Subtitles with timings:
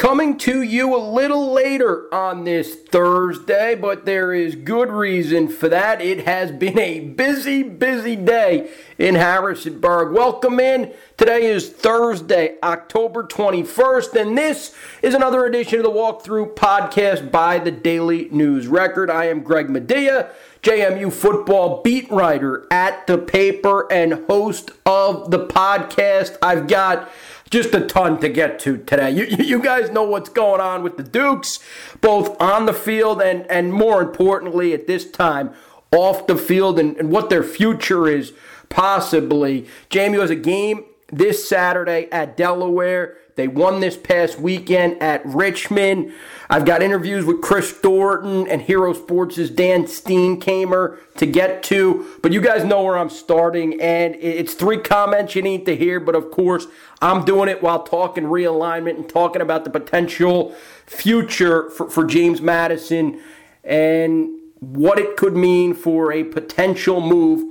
[0.00, 5.68] Coming to you a little later on this Thursday, but there is good reason for
[5.68, 6.00] that.
[6.00, 10.14] It has been a busy, busy day in Harrisonburg.
[10.14, 10.94] Welcome in.
[11.18, 17.58] Today is Thursday, October 21st, and this is another edition of the Walkthrough podcast by
[17.58, 19.10] the Daily News Record.
[19.10, 20.30] I am Greg Madia,
[20.62, 26.38] JMU football beat writer at the paper and host of the podcast.
[26.40, 27.10] I've got
[27.50, 29.10] just a ton to get to today.
[29.10, 31.58] You, you guys know what's going on with the Dukes,
[32.00, 35.52] both on the field and, and more importantly at this time,
[35.92, 38.32] off the field and, and what their future is
[38.68, 39.66] possibly.
[39.90, 43.16] JMU has a game this Saturday at Delaware.
[43.34, 46.12] They won this past weekend at Richmond.
[46.52, 52.32] I've got interviews with Kris Thornton and Hero Sports' Dan Steenkamer to get to, but
[52.32, 56.16] you guys know where I'm starting, and it's three comments you need to hear, but
[56.16, 56.66] of course,
[57.00, 60.52] I'm doing it while talking realignment and talking about the potential
[60.86, 63.20] future for, for James Madison
[63.62, 67.48] and what it could mean for a potential move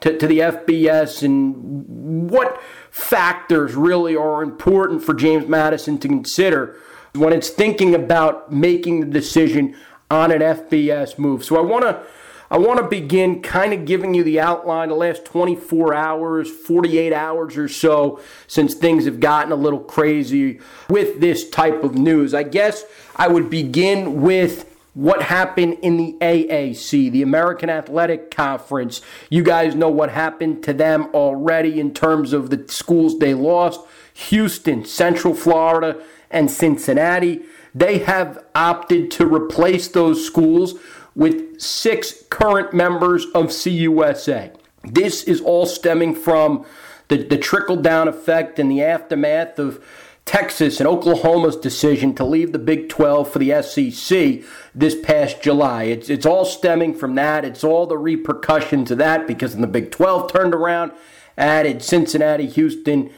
[0.00, 2.60] to, to the FBS and what
[2.90, 6.76] factors really are important for James Madison to consider
[7.14, 9.76] when it's thinking about making the decision
[10.10, 11.44] on an FBS move.
[11.44, 12.02] So I want to
[12.50, 17.10] I want to begin kind of giving you the outline the last 24 hours, 48
[17.10, 20.60] hours or so since things have gotten a little crazy
[20.90, 22.34] with this type of news.
[22.34, 22.84] I guess
[23.16, 29.00] I would begin with what happened in the AAC, the American Athletic Conference.
[29.30, 33.80] You guys know what happened to them already in terms of the schools they lost
[34.12, 36.02] Houston, Central Florida,
[36.32, 37.42] and Cincinnati.
[37.74, 40.74] They have opted to replace those schools
[41.14, 44.56] with six current members of CUSA.
[44.84, 46.64] This is all stemming from
[47.08, 49.84] the, the trickle down effect and the aftermath of
[50.24, 54.42] Texas and Oklahoma's decision to leave the Big 12 for the SEC
[54.74, 55.84] this past July.
[55.84, 57.44] It's, it's all stemming from that.
[57.44, 60.92] It's all the repercussions of that because when the Big 12 turned around,
[61.36, 63.10] added Cincinnati, Houston,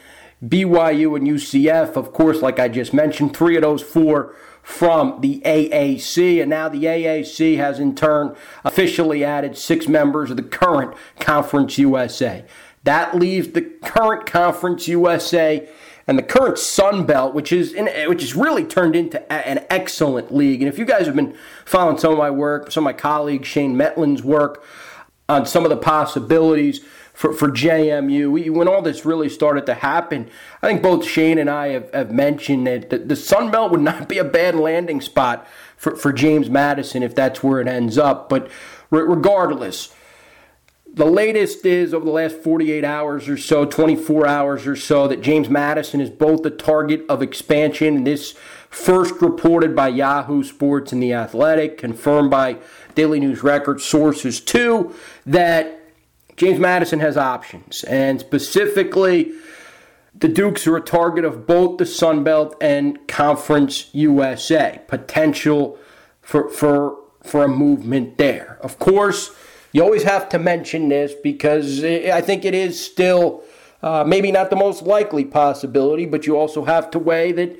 [0.47, 1.95] BYU, and UCF.
[1.95, 6.67] Of course, like I just mentioned, three of those four from the AAC, and now
[6.67, 12.43] the AAC has in turn officially added six members of the current Conference USA.
[12.83, 15.69] That leaves the current Conference USA
[16.07, 19.65] and the current Sun Belt, which is in, which has really turned into a, an
[19.69, 20.61] excellent league.
[20.61, 21.35] And if you guys have been
[21.65, 24.63] following some of my work, some of my colleagues, Shane Mettlen's work
[25.27, 26.85] on some of the possibilities
[27.15, 30.29] for, for JMU, we, when all this really started to happen,
[30.61, 33.81] I think both Shane and I have, have mentioned that the, the Sun Belt would
[33.81, 37.97] not be a bad landing spot for, for James Madison if that's where it ends
[37.97, 38.27] up.
[38.27, 38.51] But
[38.89, 39.93] regardless,
[40.93, 45.21] the latest is over the last 48 hours or so, 24 hours or so, that
[45.21, 47.95] James Madison is both the target of expansion.
[47.95, 48.35] And this
[48.69, 52.57] first reported by Yahoo Sports and The Athletic, confirmed by
[52.93, 54.93] Daily News Record sources too,
[55.25, 55.74] that
[56.37, 57.83] James Madison has options.
[57.85, 59.31] And specifically,
[60.13, 64.81] the Dukes are a target of both the Sun Belt and Conference USA.
[64.87, 65.77] Potential
[66.21, 68.57] for, for, for a movement there.
[68.61, 69.31] Of course,
[69.71, 73.43] you always have to mention this because I think it is still
[73.83, 77.59] uh, maybe not the most likely possibility, but you also have to weigh that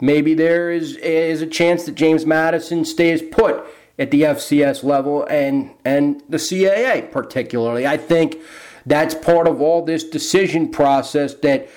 [0.00, 3.64] maybe there is, is a chance that James Madison stays put
[3.98, 7.86] at the FCS level and, and the CAA particularly.
[7.86, 8.38] I think
[8.84, 11.68] that's part of all this decision process that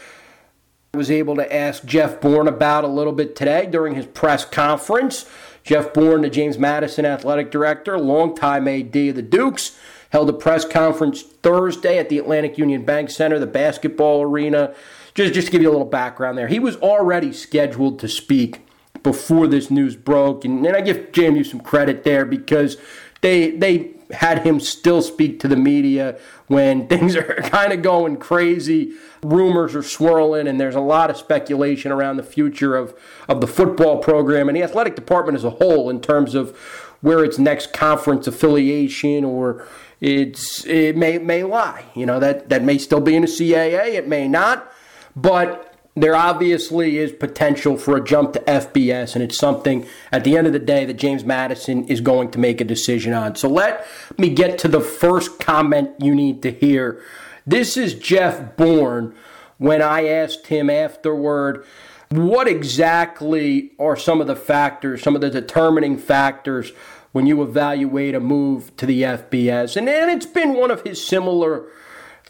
[0.93, 4.43] I was able to ask Jeff Bourne about a little bit today during his press
[4.43, 5.25] conference.
[5.63, 9.77] Jeff Bourne, the James Madison athletic director, longtime AD of the Dukes,
[10.09, 14.73] held a press conference Thursday at the Atlantic Union Bank Center, the basketball arena.
[15.13, 18.65] Just, just to give you a little background there, he was already scheduled to speak
[19.03, 22.77] before this news broke, and, and I give JMU some credit there because
[23.21, 26.17] they they had him still speak to the media
[26.47, 28.93] when things are kind of going crazy.
[29.21, 33.47] Rumors are swirling, and there's a lot of speculation around the future of, of the
[33.47, 36.55] football program and the athletic department as a whole in terms of
[37.01, 39.65] where its next conference affiliation or
[40.01, 41.85] it's it may may lie.
[41.93, 44.71] You know that that may still be in the CAA, it may not,
[45.15, 50.37] but there obviously is potential for a jump to FBS, and it's something at the
[50.37, 53.35] end of the day that James Madison is going to make a decision on.
[53.35, 53.85] So let
[54.17, 57.01] me get to the first comment you need to hear.
[57.45, 59.15] This is Jeff Bourne
[59.57, 61.65] when I asked him afterward.
[62.09, 66.71] What exactly are some of the factors, some of the determining factors
[67.11, 69.75] when you evaluate a move to the FBS?
[69.75, 71.65] And, and it's been one of his similar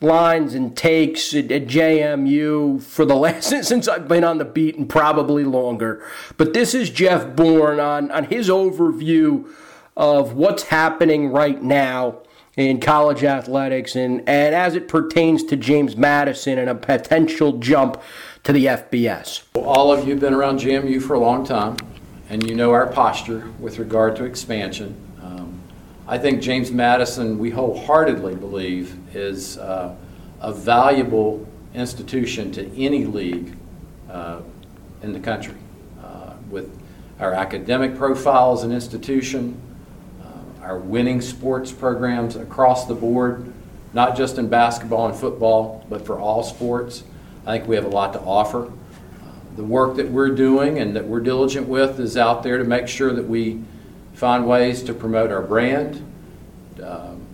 [0.01, 4.75] lines and takes at, at, JMU for the last since I've been on the beat
[4.75, 6.05] and probably longer.
[6.37, 9.49] But this is Jeff Bourne on, on his overview
[9.97, 12.19] of what's happening right now
[12.55, 18.01] in college athletics and, and as it pertains to James Madison and a potential jump
[18.43, 19.43] to the FBS.
[19.55, 21.77] All of you have been around JMU for a long time,
[22.29, 25.08] and you know our posture with regard to expansion.
[26.09, 29.95] I think James Madison, we wholeheartedly believe, is uh,
[30.41, 33.55] a valuable institution to any league
[34.09, 34.41] uh,
[35.03, 35.53] in the country.
[36.03, 36.75] Uh, with
[37.19, 39.61] our academic profile as an institution,
[40.23, 43.53] uh, our winning sports programs across the board,
[43.93, 47.03] not just in basketball and football, but for all sports.
[47.45, 48.71] I think we have a lot to offer.
[49.57, 52.87] The work that we're doing and that we're diligent with is out there to make
[52.87, 53.61] sure that we
[54.19, 56.05] find ways to promote our brand,
[56.83, 57.25] um,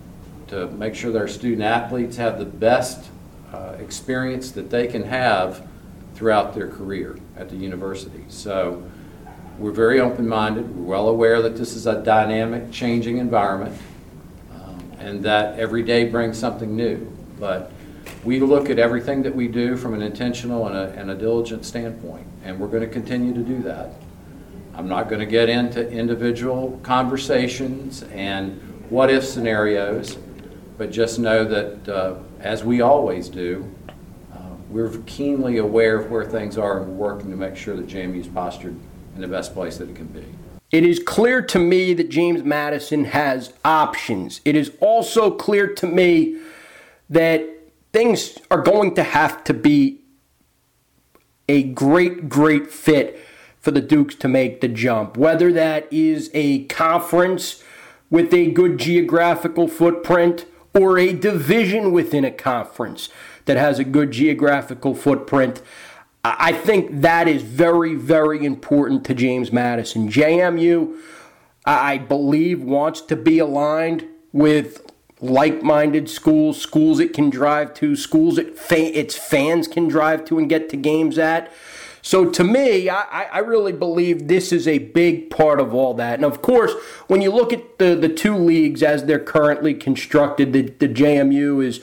[0.46, 3.10] to make sure that our student athletes have the best
[3.52, 5.68] uh, experience that they can have
[6.14, 8.24] throughout their career at the university.
[8.28, 8.84] So
[9.58, 10.76] we're very open minded.
[10.76, 13.76] We're well aware that this is a dynamic, changing environment
[14.54, 17.12] um, and that every day brings something new.
[17.40, 17.72] But
[18.24, 21.66] we look at everything that we do from an intentional and a, and a diligent
[21.66, 23.94] standpoint, and we're going to continue to do that.
[24.78, 30.18] I'm not going to get into individual conversations and what if scenarios,
[30.78, 33.74] but just know that uh, as we always do,
[34.34, 34.38] uh,
[34.70, 38.20] we're keenly aware of where things are and we're working to make sure that JMU
[38.20, 38.76] is postured
[39.16, 40.26] in the best place that it can be.
[40.72, 44.42] It is clear to me that James Madison has options.
[44.44, 46.42] It is also clear to me
[47.10, 47.48] that
[47.94, 50.02] things are going to have to be
[51.48, 53.25] a great, great fit
[53.66, 55.18] for the Dukes to make the jump.
[55.18, 57.64] Whether that is a conference
[58.12, 60.46] with a good geographical footprint
[60.76, 63.10] or a division within a conference
[63.46, 65.64] that has a good geographical footprint.
[66.24, 70.10] I think that is very, very important to James Madison.
[70.10, 71.00] JMU,
[71.66, 77.96] I believe, wants to be aligned with like minded schools, schools it can drive to,
[77.96, 81.52] schools it fa- its fans can drive to and get to games at.
[82.06, 86.14] So to me, I, I really believe this is a big part of all that.
[86.14, 86.72] And of course,
[87.08, 91.66] when you look at the, the two leagues as they're currently constructed, the, the JMU
[91.66, 91.82] is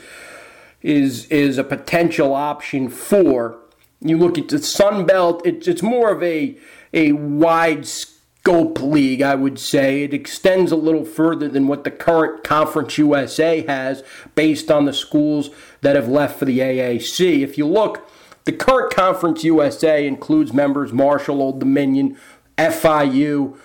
[0.81, 3.59] is is a potential option for.
[4.01, 6.57] You look at the Sun Belt, it's it's more of a
[6.95, 10.05] a wide scope league, I would say.
[10.05, 14.05] It extends a little further than what the current Conference USA has
[14.37, 17.43] based on the schools that have left for the AAC.
[17.43, 18.09] If you look,
[18.45, 22.17] the current Conference USA includes members Marshall, Old Dominion,
[22.59, 23.57] FIU,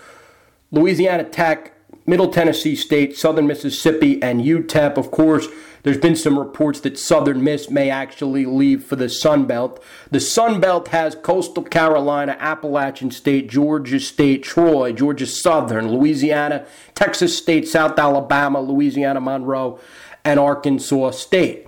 [0.71, 1.74] Louisiana Tech,
[2.06, 4.97] Middle Tennessee State, Southern Mississippi, and UTEP.
[4.97, 5.47] Of course,
[5.83, 9.81] there's been some reports that Southern Miss may actually leave for the Sun Belt.
[10.12, 17.38] The Sun Belt has Coastal Carolina, Appalachian State, Georgia State, Troy, Georgia Southern, Louisiana, Texas
[17.38, 19.79] State, South Alabama, Louisiana Monroe,
[20.25, 21.66] and Arkansas State.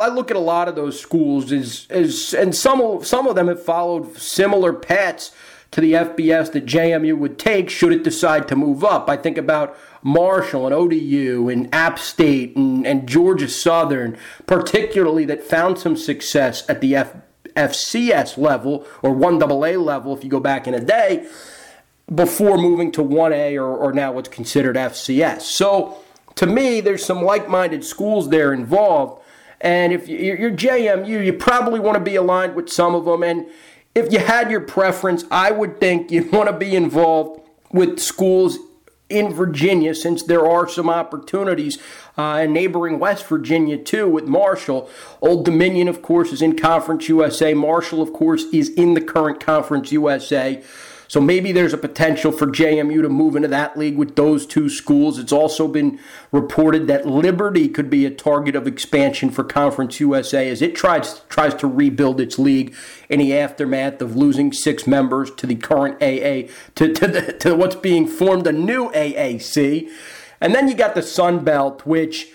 [0.00, 3.34] I look at a lot of those schools as, as and some of, some of
[3.34, 5.32] them have followed similar paths
[5.70, 9.08] to the FBS that JMU would take should it decide to move up.
[9.08, 15.42] I think about Marshall and ODU and App State and, and Georgia Southern, particularly that
[15.42, 17.16] found some success at the F,
[17.56, 21.26] FCS level or 1AA level if you go back in a day
[22.14, 25.42] before moving to 1A or, or now what's considered FCS.
[25.42, 25.98] So
[26.36, 29.22] to me, there's some like minded schools there involved.
[29.64, 33.22] And if you're JMU, you probably want to be aligned with some of them.
[33.22, 33.46] And
[33.94, 37.40] if you had your preference, I would think you'd want to be involved
[37.72, 38.58] with schools
[39.08, 41.78] in Virginia since there are some opportunities
[42.18, 44.90] uh, in neighboring West Virginia too with Marshall.
[45.22, 47.54] Old Dominion, of course, is in Conference USA.
[47.54, 50.62] Marshall, of course, is in the current Conference USA.
[51.08, 54.68] So maybe there's a potential for JMU to move into that league with those two
[54.68, 55.18] schools.
[55.18, 55.98] It's also been
[56.32, 61.20] reported that Liberty could be a target of expansion for Conference USA as it tries
[61.28, 62.74] tries to rebuild its league
[63.08, 67.54] in the aftermath of losing six members to the current AA to to, the, to
[67.54, 69.90] what's being formed a new AAC.
[70.40, 72.28] And then you got the Sun Belt, which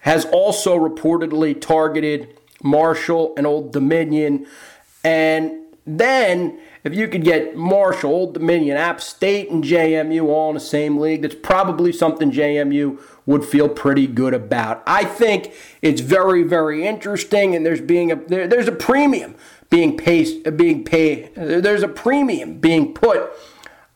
[0.00, 4.46] has also reportedly targeted Marshall and Old Dominion.
[5.02, 10.54] And then if you could get Marshall, Old Dominion, App State, and JMU all in
[10.54, 14.82] the same league, that's probably something JMU would feel pretty good about.
[14.86, 15.52] I think
[15.82, 19.36] it's very, very interesting, and there's being a there, there's a premium
[19.70, 21.34] being paid being paid.
[21.34, 23.30] There's a premium being put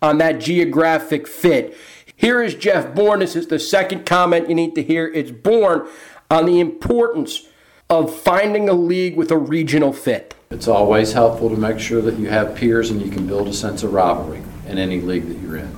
[0.01, 1.77] on that geographic fit.
[2.15, 3.21] Here is Jeff Bourne.
[3.21, 5.07] This is the second comment you need to hear.
[5.07, 5.89] It's Bourne
[6.31, 7.47] on the importance
[7.91, 10.35] of finding a league with a regional fit?
[10.53, 13.53] It's always helpful to make sure that you have peers and you can build a
[13.53, 15.77] sense of rivalry in any league that you're in.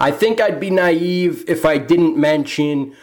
[0.00, 2.96] I think I'd be naive if I didn't mention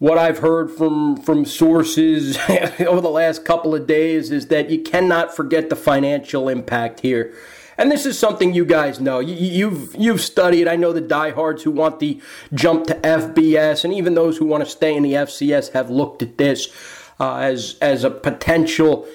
[0.00, 2.36] what I've heard from from sources
[2.80, 7.32] over the last couple of days is that you cannot forget the financial impact here.
[7.78, 9.20] And this is something you guys know.
[9.20, 10.66] You, have you've studied.
[10.66, 12.20] I know the diehards who want the
[12.52, 16.22] jump to FBS, and even those who want to stay in the FCS have looked
[16.22, 16.74] at this
[17.20, 19.06] uh, as as a potential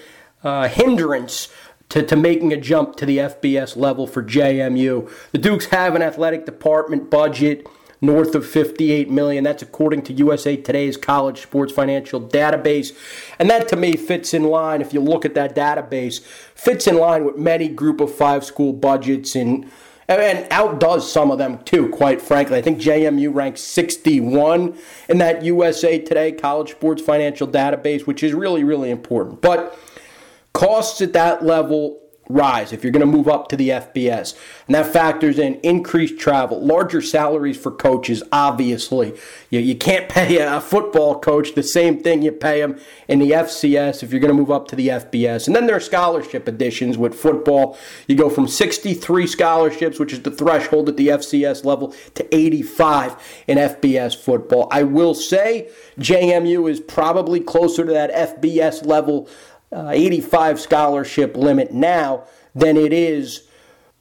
[0.44, 1.50] uh, hindrance
[1.90, 5.12] to, to making a jump to the FBS level for JMU.
[5.32, 7.68] The Dukes have an athletic department budget
[8.02, 9.44] north of 58 million.
[9.44, 12.96] That's according to USA Today's college sports financial database.
[13.38, 16.98] And that to me fits in line, if you look at that database, fits in
[16.98, 19.70] line with many group of five school budgets and
[20.08, 22.58] and outdoes some of them too, quite frankly.
[22.58, 24.76] I think JMU ranks 61
[25.08, 29.40] in that USA Today college sports financial database, which is really, really important.
[29.40, 29.78] But
[30.54, 34.38] costs at that level rise if you're going to move up to the FBS.
[34.68, 39.18] And that factors in increased travel, larger salaries for coaches, obviously.
[39.50, 43.32] You, you can't pay a football coach the same thing you pay him in the
[43.32, 45.48] FCS if you're going to move up to the FBS.
[45.48, 47.78] And then there are scholarship additions with football.
[48.08, 53.44] You go from 63 scholarships, which is the threshold at the FCS level, to 85
[53.48, 54.68] in FBS football.
[54.72, 59.28] I will say JMU is probably closer to that FBS level
[59.72, 62.24] uh, 85 scholarship limit now
[62.56, 63.44] than it is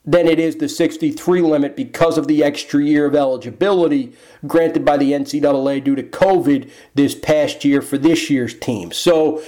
[0.05, 4.15] than it is the 63 limit because of the extra year of eligibility
[4.47, 8.91] granted by the NCAA due to COVID this past year for this year's team.
[8.91, 9.43] So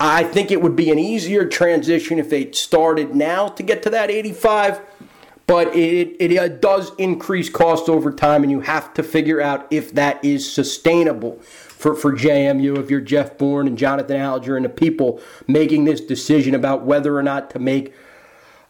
[0.00, 3.90] I think it would be an easier transition if they started now to get to
[3.90, 4.80] that 85,
[5.46, 9.92] but it, it does increase cost over time, and you have to figure out if
[9.92, 11.38] that is sustainable
[11.78, 16.00] for, for JMU if you're Jeff Bourne and Jonathan Alger and the people making this
[16.00, 17.94] decision about whether or not to make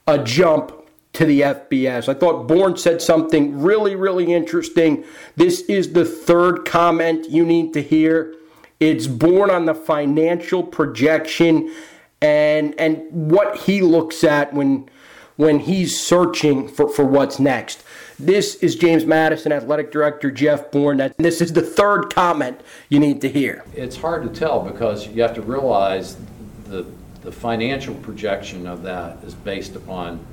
[0.06, 0.72] a jump
[1.14, 2.08] to the FBS.
[2.08, 5.04] I thought Bourne said something really, really interesting.
[5.36, 8.34] This is the third comment you need to hear.
[8.78, 11.74] It's Bourne on the financial projection
[12.20, 14.88] and and what he looks at when
[15.36, 17.82] when he's searching for, for what's next.
[18.20, 21.14] This is James Madison, Athletic Director Jeff Bourne.
[21.18, 23.64] This is the third comment you need to hear.
[23.76, 26.16] It's hard to tell because you have to realize
[26.64, 26.84] the,
[27.22, 30.26] the financial projection of that is based upon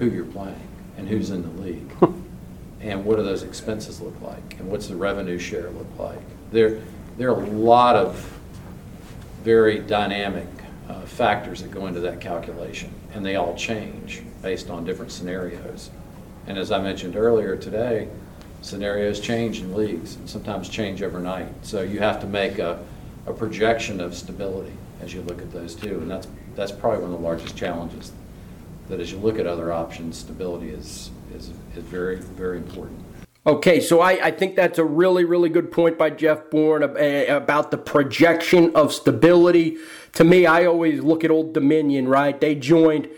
[0.00, 0.60] who you're playing
[0.96, 1.88] and who's in the league.
[2.80, 4.58] and what do those expenses look like?
[4.58, 6.18] And what's the revenue share look like?
[6.50, 6.80] There,
[7.16, 8.40] there are a lot of
[9.44, 10.48] very dynamic
[10.88, 15.90] uh, factors that go into that calculation, and they all change based on different scenarios.
[16.50, 18.08] And as I mentioned earlier today,
[18.60, 21.46] scenarios change in leagues and sometimes change overnight.
[21.62, 22.84] So you have to make a,
[23.26, 26.00] a projection of stability as you look at those two.
[26.00, 26.26] And that's,
[26.56, 28.10] that's probably one of the largest challenges
[28.88, 32.98] that as you look at other options, stability is, is, is very, very important.
[33.46, 37.32] Okay, so I, I think that's a really, really good point by Jeff Bourne eh,
[37.32, 39.76] about the projection of stability.
[40.14, 42.40] To me, I always look at Old Dominion, right?
[42.40, 43.08] They joined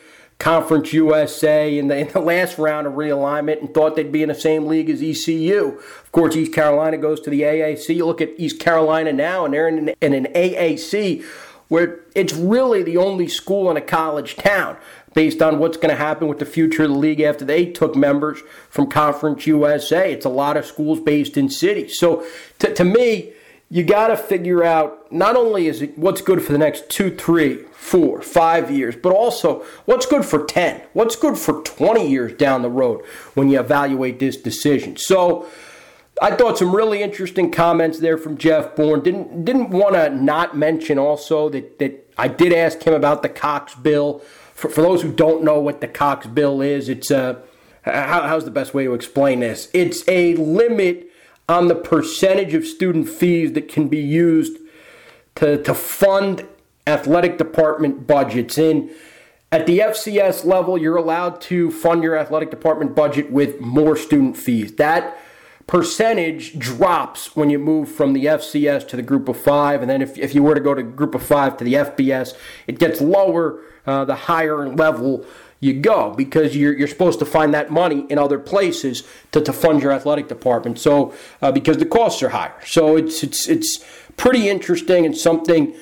[0.43, 4.29] Conference USA in the, in the last round of realignment and thought they'd be in
[4.29, 5.79] the same league as ECU.
[5.79, 7.95] Of course, East Carolina goes to the AAC.
[7.95, 11.25] You look at East Carolina now, and they're in an, in an AAC
[11.69, 14.77] where it's really the only school in a college town
[15.15, 17.95] based on what's going to happen with the future of the league after they took
[17.95, 20.13] members from Conference USA.
[20.13, 22.01] It's a lot of schools based in cities.
[22.01, 22.27] So
[22.59, 23.33] to, to me,
[23.73, 27.11] you got to figure out not only is it what's good for the next two,
[27.11, 32.35] three, four, five years, but also what's good for 10, what's good for 20 years
[32.35, 33.03] down the road
[33.33, 34.99] when you evaluate this decision.
[34.99, 35.49] So
[36.21, 39.01] I thought some really interesting comments there from Jeff Bourne.
[39.01, 43.31] Didn't didn't want to not mention also that, that I did ask him about the
[43.31, 44.19] Cox bill.
[44.53, 47.41] For, for those who don't know what the Cox bill is, it's a
[47.87, 49.71] how, how's the best way to explain this?
[49.73, 51.09] It's a limit
[51.49, 54.59] on the percentage of student fees that can be used
[55.37, 56.47] to, to fund
[56.87, 58.59] athletic department budgets.
[58.59, 58.91] And
[59.51, 64.37] at the FCS level, you're allowed to fund your athletic department budget with more student
[64.37, 64.73] fees.
[64.77, 65.19] That
[65.67, 69.81] percentage drops when you move from the FCS to the group of five.
[69.81, 72.35] And then if, if you were to go to group of five to the FBS,
[72.67, 75.25] it gets lower uh, the higher level
[75.63, 79.53] you go because you're, you're supposed to find that money in other places to, to
[79.53, 80.81] fund your athletic department.
[80.81, 83.83] So uh, because the costs are higher, so it's it's it's
[84.17, 85.73] pretty interesting and something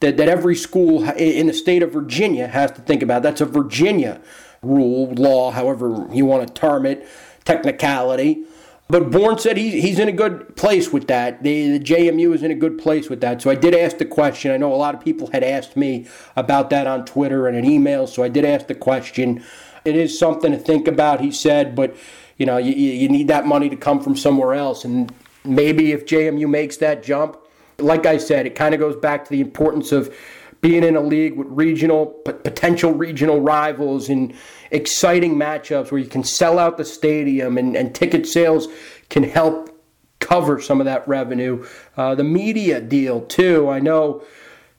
[0.00, 3.22] that that every school in the state of Virginia has to think about.
[3.22, 4.20] That's a Virginia
[4.62, 7.08] rule, law, however you want to term it,
[7.46, 8.44] technicality.
[8.90, 11.44] But Bourne said he's, he's in a good place with that.
[11.44, 13.40] The, the JMU is in a good place with that.
[13.40, 14.50] So I did ask the question.
[14.50, 17.64] I know a lot of people had asked me about that on Twitter and an
[17.64, 18.08] email.
[18.08, 19.44] So I did ask the question.
[19.84, 21.96] It is something to think about, he said, but
[22.36, 24.84] you know, you, you need that money to come from somewhere else.
[24.84, 27.36] And maybe if JMU makes that jump,
[27.78, 30.12] like I said, it kind of goes back to the importance of
[30.60, 34.34] being in a league with regional potential regional rivals and
[34.70, 38.68] exciting matchups where you can sell out the stadium and, and ticket sales
[39.08, 39.70] can help
[40.18, 41.66] cover some of that revenue.
[41.96, 43.68] Uh, the media deal too.
[43.68, 44.22] I know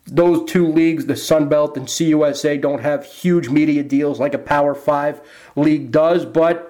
[0.05, 4.39] those two leagues, the Sun Belt and CUSA, don't have huge media deals like a
[4.39, 5.21] Power Five
[5.55, 6.67] league does, but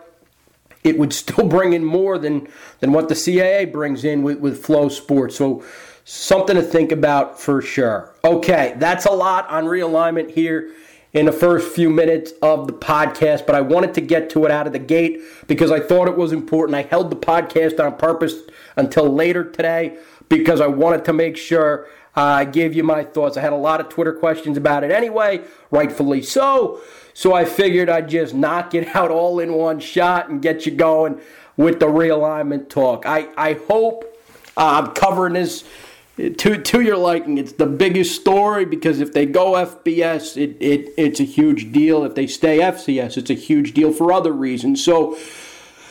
[0.84, 2.48] it would still bring in more than
[2.80, 5.34] than what the CAA brings in with, with FloSports.
[5.34, 5.64] So
[6.04, 8.14] something to think about for sure.
[8.24, 10.72] Okay, that's a lot on realignment here
[11.14, 14.52] in the first few minutes of the podcast, but I wanted to get to it
[14.52, 16.76] out of the gate because I thought it was important.
[16.76, 18.36] I held the podcast on purpose
[18.78, 19.98] until later today
[20.30, 23.38] because I wanted to make sure I gave you my thoughts.
[23.38, 26.82] I had a lot of Twitter questions about it anyway, rightfully so.
[27.14, 30.72] So I figured I'd just knock it out all in one shot and get you
[30.72, 31.20] going
[31.58, 33.06] with the realignment talk.
[33.06, 34.06] I, I hope
[34.58, 35.66] uh, I'm covering this
[36.18, 37.38] to to your liking.
[37.38, 42.04] It's the biggest story because if they go FBS, it, it it's a huge deal.
[42.04, 44.84] If they stay FCS, it's a huge deal for other reasons.
[44.84, 45.18] So.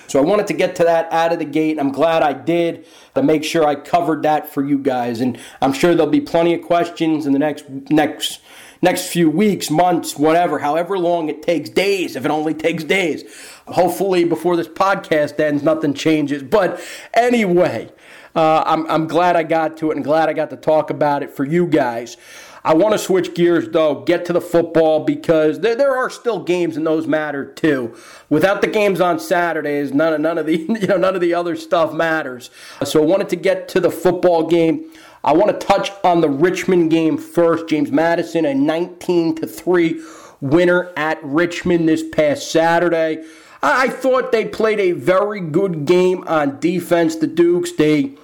[0.06, 1.78] So I wanted to get to that out of the gate.
[1.78, 2.84] I'm glad I did
[3.14, 5.20] to make sure I covered that for you guys.
[5.20, 8.40] And I'm sure there'll be plenty of questions in the next next
[8.82, 13.22] next few weeks, months, whatever, however long it takes, days, if it only takes days.
[13.68, 16.42] Hopefully before this podcast ends, nothing changes.
[16.42, 16.82] But
[17.14, 17.90] anyway,
[18.34, 21.22] uh, I'm, I'm glad I got to it and glad I got to talk about
[21.22, 22.16] it for you guys.
[22.62, 26.42] I want to switch gears though, get to the football because there, there are still
[26.42, 27.96] games and those matter too.
[28.28, 31.32] Without the games on Saturdays, none of none of the you know none of the
[31.32, 32.50] other stuff matters.
[32.84, 34.90] So I wanted to get to the football game.
[35.24, 37.68] I want to touch on the Richmond game first.
[37.68, 40.02] James Madison, a 19 to 3
[40.40, 43.22] winner at Richmond this past Saturday.
[43.62, 47.16] I thought they played a very good game on defense.
[47.16, 48.14] The Dukes, they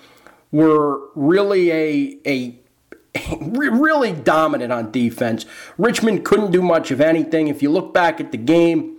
[0.51, 2.59] were really a, a
[3.41, 5.45] really dominant on defense.
[5.77, 7.49] Richmond couldn't do much of anything.
[7.49, 8.97] If you look back at the game,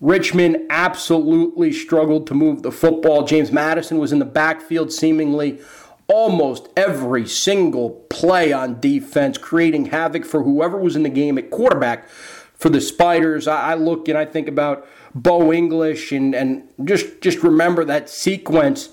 [0.00, 3.24] Richmond absolutely struggled to move the football.
[3.24, 5.60] James Madison was in the backfield seemingly
[6.06, 11.50] almost every single play on defense, creating havoc for whoever was in the game at
[11.50, 12.08] quarterback
[12.54, 13.48] for the Spiders.
[13.48, 18.90] I, look and I think about Bo English and, and just, just remember that sequence.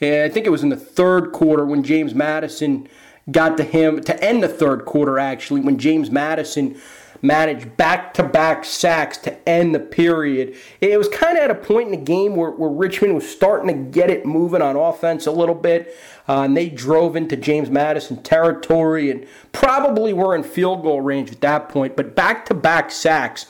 [0.00, 2.86] I think it was in the third quarter when James Madison
[3.30, 6.78] got to him to end the third quarter actually when James Madison
[7.22, 10.54] managed back to back sacks to end the period.
[10.80, 13.68] It was kind of at a point in the game where, where Richmond was starting
[13.68, 15.96] to get it moving on offense a little bit.
[16.28, 21.30] Uh, and they drove into James Madison territory and probably were in field goal range
[21.30, 21.96] at that point.
[21.96, 23.46] But back to back sacks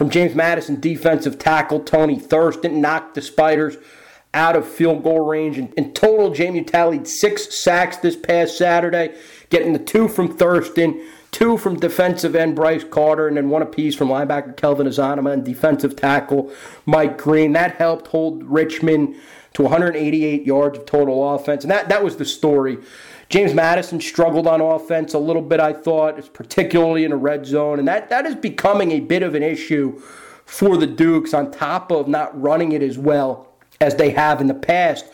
[0.00, 3.76] from James Madison defensive tackle Tony Thurston knocked the Spiders
[4.32, 5.58] out of field goal range.
[5.58, 9.14] In, in total, JMU tallied six sacks this past Saturday,
[9.50, 13.94] getting the two from Thurston, two from defensive end Bryce Carter, and then one apiece
[13.94, 16.50] from linebacker Kelvin Azanama and defensive tackle
[16.86, 17.52] Mike Green.
[17.52, 19.16] That helped hold Richmond
[19.52, 22.78] to 188 yards of total offense, and that, that was the story.
[23.30, 27.78] James Madison struggled on offense a little bit, I thought, particularly in the red zone,
[27.78, 29.98] and that, that is becoming a bit of an issue
[30.44, 34.48] for the Dukes on top of not running it as well as they have in
[34.48, 35.06] the past.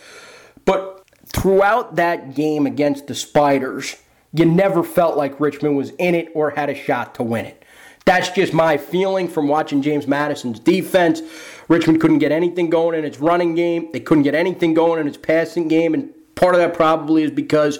[0.64, 3.96] But throughout that game against the Spiders,
[4.33, 7.64] you never felt like Richmond was in it or had a shot to win it.
[8.07, 11.20] That's just my feeling from watching James Madison's defense.
[11.68, 13.90] Richmond couldn't get anything going in its running game.
[13.92, 15.92] They couldn't get anything going in its passing game.
[15.92, 17.79] And part of that probably is because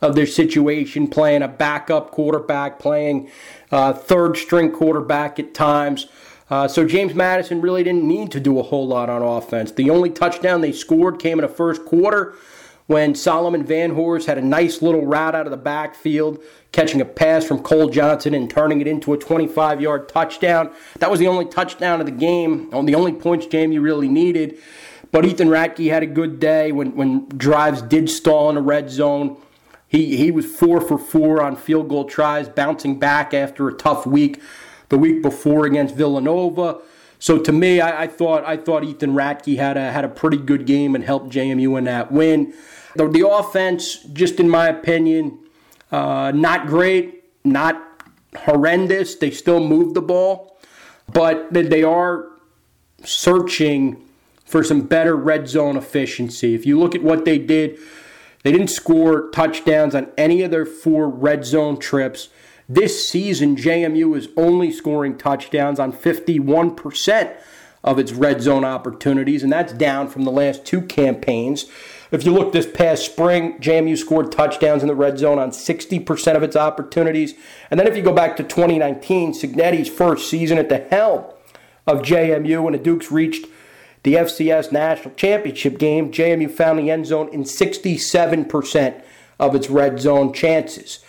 [0.00, 3.30] of their situation, playing a backup quarterback, playing
[3.70, 6.06] uh, third string quarterback at times.
[6.48, 9.72] Uh, so James Madison really didn't need to do a whole lot on offense.
[9.72, 12.34] The only touchdown they scored came in the first quarter
[12.86, 17.44] when Solomon Vanhorse had a nice little route out of the backfield, catching a pass
[17.44, 20.72] from Cole Johnson and turning it into a 25 yard touchdown.
[21.00, 24.58] That was the only touchdown of the game, the only points JMU really needed.
[25.10, 28.90] But Ethan Ratke had a good day when, when drives did stall in the red
[28.90, 29.40] zone.
[29.88, 34.06] He, he was four for four on field goal tries, bouncing back after a tough
[34.06, 34.40] week
[34.88, 36.80] the week before against Villanova.
[37.18, 40.36] So to me, I, I, thought I thought Ethan Ratke had a had a pretty
[40.36, 42.52] good game and helped JMU in that win.
[42.94, 45.38] The, the offense, just in my opinion,
[45.90, 47.82] uh, not great, not
[48.36, 49.14] horrendous.
[49.16, 50.58] They still move the ball,
[51.12, 52.26] but they are
[53.04, 54.02] searching
[54.44, 56.54] for some better red zone efficiency.
[56.54, 57.78] If you look at what they did,
[58.46, 62.28] they didn't score touchdowns on any of their four red zone trips.
[62.68, 67.36] This season, JMU is only scoring touchdowns on 51%
[67.82, 71.66] of its red zone opportunities, and that's down from the last two campaigns.
[72.12, 76.36] If you look this past spring, JMU scored touchdowns in the red zone on 60%
[76.36, 77.34] of its opportunities.
[77.72, 81.24] And then if you go back to 2019, Cignetti's first season at the helm
[81.84, 83.46] of JMU when the Dukes reached
[84.06, 89.02] the FCS National Championship game, JMU found the end zone in 67%
[89.40, 91.00] of its red zone chances.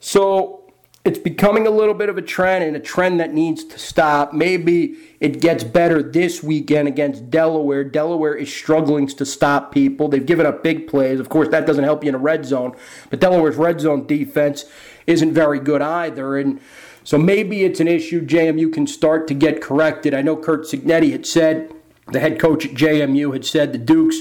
[0.00, 0.70] So
[1.02, 4.34] it's becoming a little bit of a trend and a trend that needs to stop.
[4.34, 7.84] Maybe it gets better this weekend against Delaware.
[7.84, 10.08] Delaware is struggling to stop people.
[10.08, 11.18] They've given up big plays.
[11.18, 12.76] Of course, that doesn't help you in a red zone,
[13.08, 14.66] but Delaware's red zone defense
[15.06, 16.36] isn't very good either.
[16.36, 16.60] And
[17.02, 20.12] so maybe it's an issue JMU can start to get corrected.
[20.12, 21.72] I know Kurt Cignetti had said,
[22.12, 24.20] the head coach at JMU had said the Dukes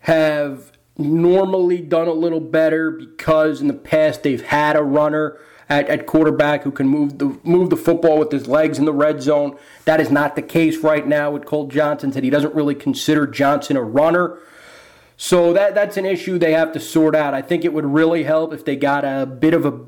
[0.00, 5.38] have normally done a little better because in the past they've had a runner
[5.68, 8.92] at, at quarterback who can move the move the football with his legs in the
[8.92, 9.56] red zone.
[9.84, 12.12] That is not the case right now with Cole Johnson.
[12.12, 14.38] Said he doesn't really consider Johnson a runner.
[15.16, 17.34] So that that's an issue they have to sort out.
[17.34, 19.80] I think it would really help if they got a bit of a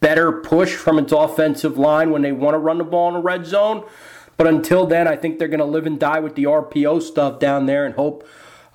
[0.00, 3.20] better push from its offensive line when they want to run the ball in the
[3.20, 3.84] red zone.
[4.36, 7.38] But until then, I think they're going to live and die with the RPO stuff
[7.38, 8.26] down there and hope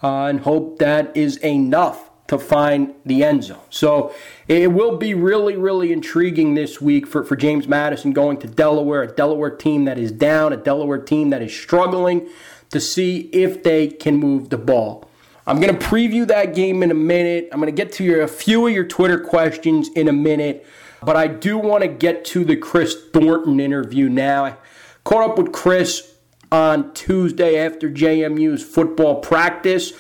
[0.04, 3.60] uh, and hope that is enough to find the end zone.
[3.70, 4.14] So
[4.48, 9.04] it will be really, really intriguing this week for, for James Madison going to Delaware,
[9.04, 12.28] a Delaware team that is down, a Delaware team that is struggling
[12.70, 15.10] to see if they can move the ball.
[15.46, 17.50] I'm going to preview that game in a minute.
[17.52, 20.66] I'm going to get to your, a few of your Twitter questions in a minute,
[21.04, 24.58] but I do want to get to the Kris Thornton interview now.
[25.04, 26.16] Caught up with Kris
[26.52, 29.94] on Tuesday after JMU's football practice.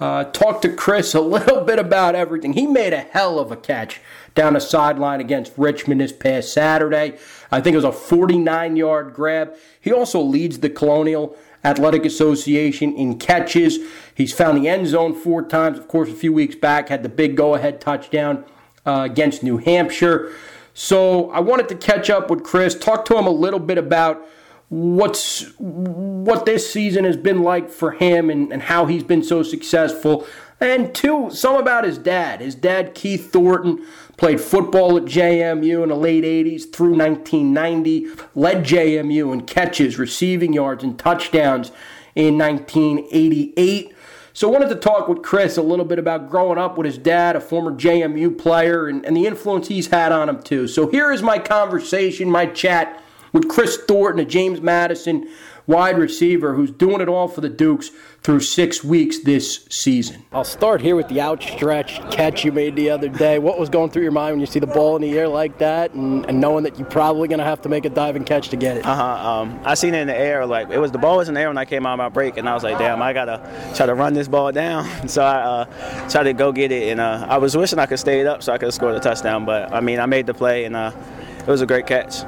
[0.00, 2.52] Uh, talked to Kris a little bit about everything.
[2.52, 4.00] He made a hell of a catch
[4.34, 7.16] down the sideline against Richmond this past Saturday.
[7.50, 9.54] I think it was a 49 yard grab.
[9.80, 13.78] He also leads the Colonial Athletic Association in catches.
[14.14, 15.78] He's found the end zone four times.
[15.78, 18.44] Of course, a few weeks back, had the big go ahead touchdown
[18.84, 20.32] uh, against New Hampshire.
[20.74, 24.26] So I wanted to catch up with Kris, talk to him a little bit about
[24.74, 29.44] what's what this season has been like for him and, and how he's been so
[29.44, 30.26] successful.
[30.60, 32.40] And two, some about his dad.
[32.40, 38.64] His dad, Keith Thornton, played football at JMU in the late 80s through 1990, led
[38.64, 41.70] JMU in catches, receiving yards, and touchdowns
[42.16, 43.94] in 1988.
[44.32, 46.98] So I wanted to talk with Kris a little bit about growing up with his
[46.98, 50.66] dad, a former JMU player, and, and the influence he's had on him too.
[50.66, 53.03] So here is my conversation, my chat
[53.34, 55.28] with Kris Thornton a James Madison,
[55.66, 57.90] wide receiver, who's doing it all for the Dukes
[58.22, 60.24] through six weeks this season.
[60.32, 63.38] I'll start here with the outstretched catch you made the other day.
[63.38, 65.58] What was going through your mind when you see the ball in the air like
[65.58, 68.50] that and, and knowing that you're probably going to have to make a diving catch
[68.50, 68.86] to get it?
[68.86, 69.28] Uh huh.
[69.28, 70.46] Um, I seen it in the air.
[70.46, 72.08] Like, it was the ball was in the air when I came out of my
[72.08, 74.88] break, and I was like, damn, I got to try to run this ball down.
[75.14, 77.98] So I uh, tried to go get it, and uh, I was wishing I could
[77.98, 79.44] stay it up so I could have scored a touchdown.
[79.44, 80.92] But, I mean, I made the play, and uh,
[81.40, 82.22] it was a great catch.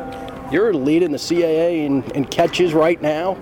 [0.51, 3.35] You're leading the CAA in, in catches right now.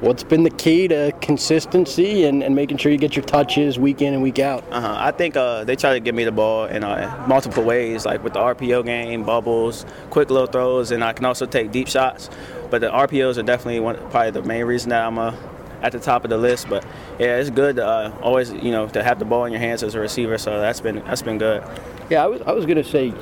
[0.00, 4.02] What's been the key to consistency and, and making sure you get your touches week
[4.02, 4.64] in and week out?
[4.70, 4.96] Uh-huh.
[4.98, 8.22] I think uh, they try to give me the ball in uh, multiple ways, like
[8.24, 12.30] with the RPO game, bubbles, quick little throws, and I can also take deep shots.
[12.70, 15.34] But the RPOs are definitely one, probably the main reason that I'm uh,
[15.82, 16.68] at the top of the list.
[16.68, 16.84] But
[17.18, 19.82] yeah, it's good to uh, always you know to have the ball in your hands
[19.82, 20.38] as a receiver.
[20.38, 21.62] So that's been that's been good.
[22.08, 23.12] Yeah, I was I was gonna say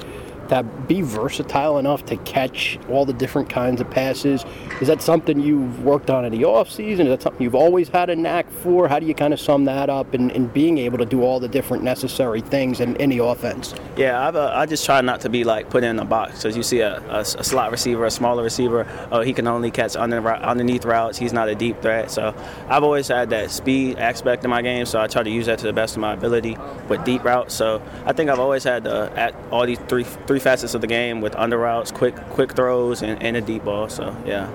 [0.48, 4.44] that be versatile enough to catch all the different kinds of passes.
[4.80, 7.06] Is that something you've worked on in the off season?
[7.06, 8.88] Is that something you've always had a knack for?
[8.88, 11.40] How do you kind of sum that up and, in being able to do all
[11.40, 13.74] the different necessary things in, in the offense?
[13.96, 16.40] Yeah, I've, uh, I just try not to be like put in a box.
[16.40, 19.70] So you see a, a, a, slot receiver, a smaller receiver, oh, he can only
[19.70, 21.18] catch under, underneath routes.
[21.18, 22.10] He's not a deep threat.
[22.10, 22.34] So
[22.68, 24.86] I've always had that speed aspect in my game.
[24.86, 26.56] So I try to use that to the best of my ability
[26.88, 27.54] with deep routes.
[27.54, 30.86] So I think I've always had uh, at all these three three facets of the
[30.86, 33.88] game with under routes, quick quick throws, and, and a deep ball.
[33.88, 34.50] So yeah.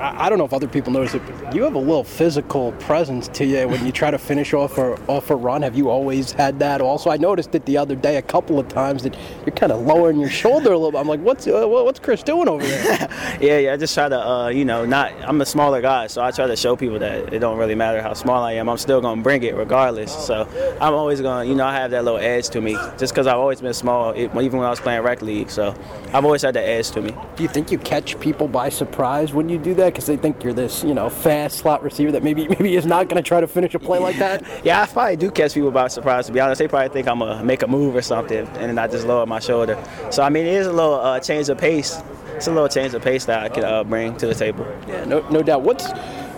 [0.00, 3.28] I don't know if other people notice it, but you have a little physical presence
[3.28, 5.60] to you when you try to finish off a off a run.
[5.60, 6.80] Have you always had that?
[6.80, 9.82] Also, I noticed it the other day a couple of times that you're kind of
[9.86, 10.98] lowering your shoulder a little bit.
[10.98, 13.08] I'm like, what's uh, what's Kris doing over there?
[13.42, 13.72] yeah, yeah.
[13.74, 15.12] I just try to, uh, you know, not.
[15.20, 18.00] I'm a smaller guy, so I try to show people that it don't really matter
[18.00, 18.70] how small I am.
[18.70, 20.12] I'm still gonna bring it regardless.
[20.26, 20.48] So
[20.80, 23.36] I'm always gonna, you know, I have that little edge to me, just because I've
[23.38, 25.50] always been small, even when I was playing rec league.
[25.50, 25.74] So
[26.14, 27.14] I've always had that edge to me.
[27.36, 29.89] Do you think you catch people by surprise when you do that?
[29.90, 33.08] Because they think you're this, you know, fast slot receiver that maybe maybe is not
[33.08, 34.44] going to try to finish a play like that?
[34.64, 36.26] yeah, I probably do catch people by surprise.
[36.26, 38.78] To be honest, they probably think I'm gonna make a move or something, and then
[38.78, 39.82] I just lower my shoulder.
[40.10, 42.02] So I mean, it is a little uh, change of pace.
[42.36, 44.66] It's a little change of pace that I can uh, bring to the table.
[44.88, 45.62] Yeah, no, no doubt.
[45.62, 45.90] What's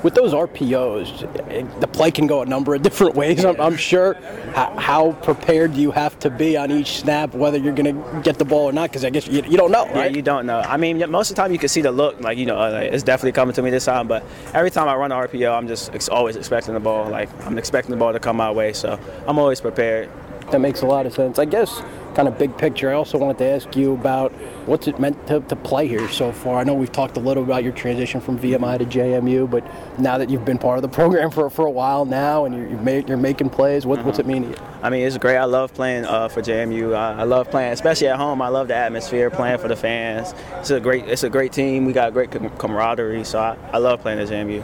[0.03, 3.45] with those RPOs, the play can go a number of different ways.
[3.45, 4.15] I'm, I'm sure.
[4.55, 8.21] How, how, prepared do you have to be on each snap, whether you're going to
[8.23, 8.91] get the ball or not?
[8.91, 10.11] Because I guess you, you, don't know, right?
[10.11, 10.61] Yeah, you don't know.
[10.61, 12.71] I mean, most of the time you can see the look, like you know, uh,
[12.71, 14.09] like, it's definitely coming to me this time.
[14.09, 17.09] But every time I run an RPO, I'm just ex- always expecting the ball.
[17.09, 20.09] Like I'm expecting the ball to come my way, so I'm always prepared.
[20.51, 21.39] That makes a lot of sense.
[21.39, 21.83] I guess
[22.15, 24.33] kind of big picture, I also wanted to ask you about
[24.67, 26.59] what's it meant to, to play here so far.
[26.59, 29.65] I know we've talked a little about your transition from VMI to JMU, but
[29.99, 32.69] now that you've been part of the program for, for a while now and you're,
[32.69, 34.07] you're, make, you're making plays, what, uh-huh.
[34.07, 34.57] what's it mean to you?
[34.83, 35.37] I mean, it's great.
[35.37, 36.95] I love playing uh, for JMU.
[36.95, 38.43] I, I, love playing, especially at home.
[38.43, 40.35] I love the atmosphere, playing for the fans.
[40.55, 41.85] It's a great, it's a great team.
[41.85, 44.63] We got great camaraderie, so I, I love playing at JMU.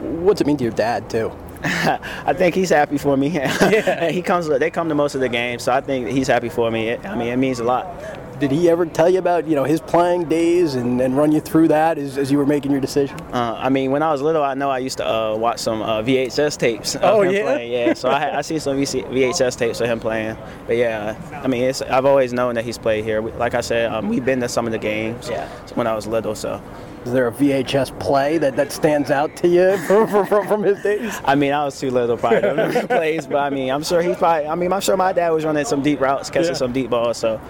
[0.00, 1.32] What's it mean to your dad too?
[1.64, 3.28] I think he's happy for me.
[3.28, 4.10] yeah.
[4.10, 4.48] he comes.
[4.48, 6.96] They come to most of the games, so I think he's happy for me.
[6.96, 7.86] I mean, it means a lot.
[8.40, 11.40] Did he ever tell you about you know his playing days and, and run you
[11.40, 13.20] through that as, as you were making your decision?
[13.32, 15.82] Uh, I mean, when I was little, I know I used to uh, watch some
[15.82, 16.96] uh, VHS tapes.
[17.02, 17.70] oh yeah, playing.
[17.70, 17.92] yeah.
[17.92, 20.38] So I, I see some VHS tapes of him playing.
[20.66, 23.20] But yeah, I mean, I've always known that he's played here.
[23.20, 25.46] Like I said, um, we've been to some of the games yeah.
[25.74, 26.62] when I was little, so
[27.04, 30.82] is there a VHS play that, that stands out to you from, from, from his
[30.82, 31.18] days?
[31.24, 34.02] I mean, I was too little probably to remember plays, but I mean, I'm sure
[34.02, 34.48] he's probably.
[34.48, 36.54] I mean, I'm sure my dad was running some deep routes, catching yeah.
[36.54, 37.16] some deep balls.
[37.16, 37.40] So,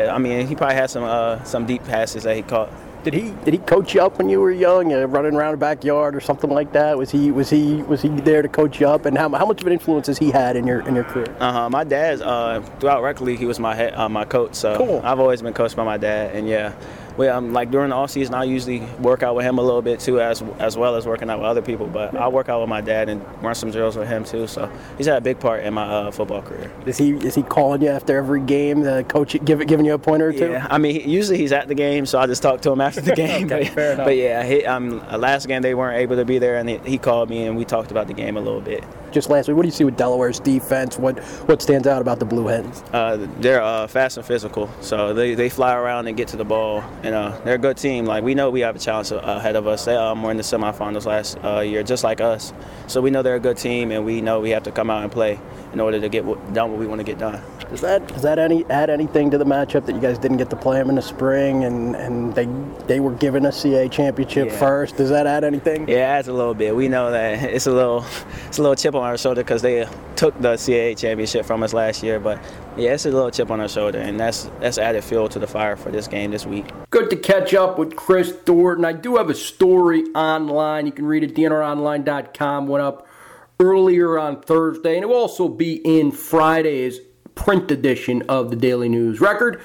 [0.00, 2.70] I mean, he probably had some uh, some deep passes that he caught.
[3.04, 5.58] Did he did he coach you up when you were young, uh, running around the
[5.58, 6.98] backyard or something like that?
[6.98, 9.06] Was he was he was he there to coach you up?
[9.06, 11.34] And how, how much of an influence has he had in your in your career?
[11.38, 11.70] Uh huh.
[11.70, 14.54] My dad, uh, throughout rec league, he was my head, uh, my coach.
[14.54, 15.00] So cool.
[15.04, 16.74] I've always been coached by my dad, and yeah,
[17.18, 19.82] we, um, like during the off season, I usually work out with him a little
[19.82, 21.88] bit too, as as well as working out with other people.
[21.88, 24.46] But I work out with my dad and run some drills with him too.
[24.46, 26.70] So he's had a big part in my uh, football career.
[26.86, 29.98] Is he is he calling you after every game, the coach give, giving you a
[29.98, 30.50] pointer or two?
[30.50, 33.00] Yeah, I mean usually he's at the game, so I just talk to him after
[33.00, 33.46] the game.
[33.46, 36.68] okay, but, but yeah, he, um, last game they weren't able to be there, and
[36.68, 39.48] he, he called me and we talked about the game a little bit just last
[39.48, 39.56] week.
[39.56, 40.98] What do you see with Delaware's defense?
[40.98, 41.18] What
[41.48, 42.82] what stands out about the Blue Hens?
[42.92, 46.44] Uh, they're uh, fast and physical, so they, they fly around and get to the
[46.44, 48.04] ball, and uh, they're a good team.
[48.04, 49.84] Like we know we have a challenge ahead of us.
[49.84, 52.52] They um, were in the semifinals last uh, year, just like us.
[52.86, 55.02] So we know they're a good team, and we know we have to come out
[55.02, 55.40] and play
[55.72, 57.42] in order to get done what we want to get done.
[57.70, 60.48] Does that does that any add anything to the matchup that you guys didn't get
[60.50, 62.46] to play them in the spring and, and they
[62.86, 64.58] they were given a CAA championship yeah.
[64.58, 64.96] first?
[64.96, 65.86] Does that add anything?
[65.86, 66.74] Yeah, it adds a little bit.
[66.74, 68.06] We know that it's a little
[68.46, 71.72] it's a little chip on our shoulder because they took the CAA championship from us
[71.72, 72.38] last year, but
[72.76, 75.46] yeah, it's a little chip on our shoulder, and that's that's added fuel to the
[75.46, 76.66] fire for this game this week.
[76.90, 78.84] Good to catch up with Kris Thornton.
[78.84, 80.86] I do have a story online.
[80.86, 82.66] You can read it dnronline.com.
[82.66, 83.06] Went up
[83.60, 87.00] earlier on Thursday, and it will also be in Friday's
[87.34, 89.60] print edition of the Daily News Record,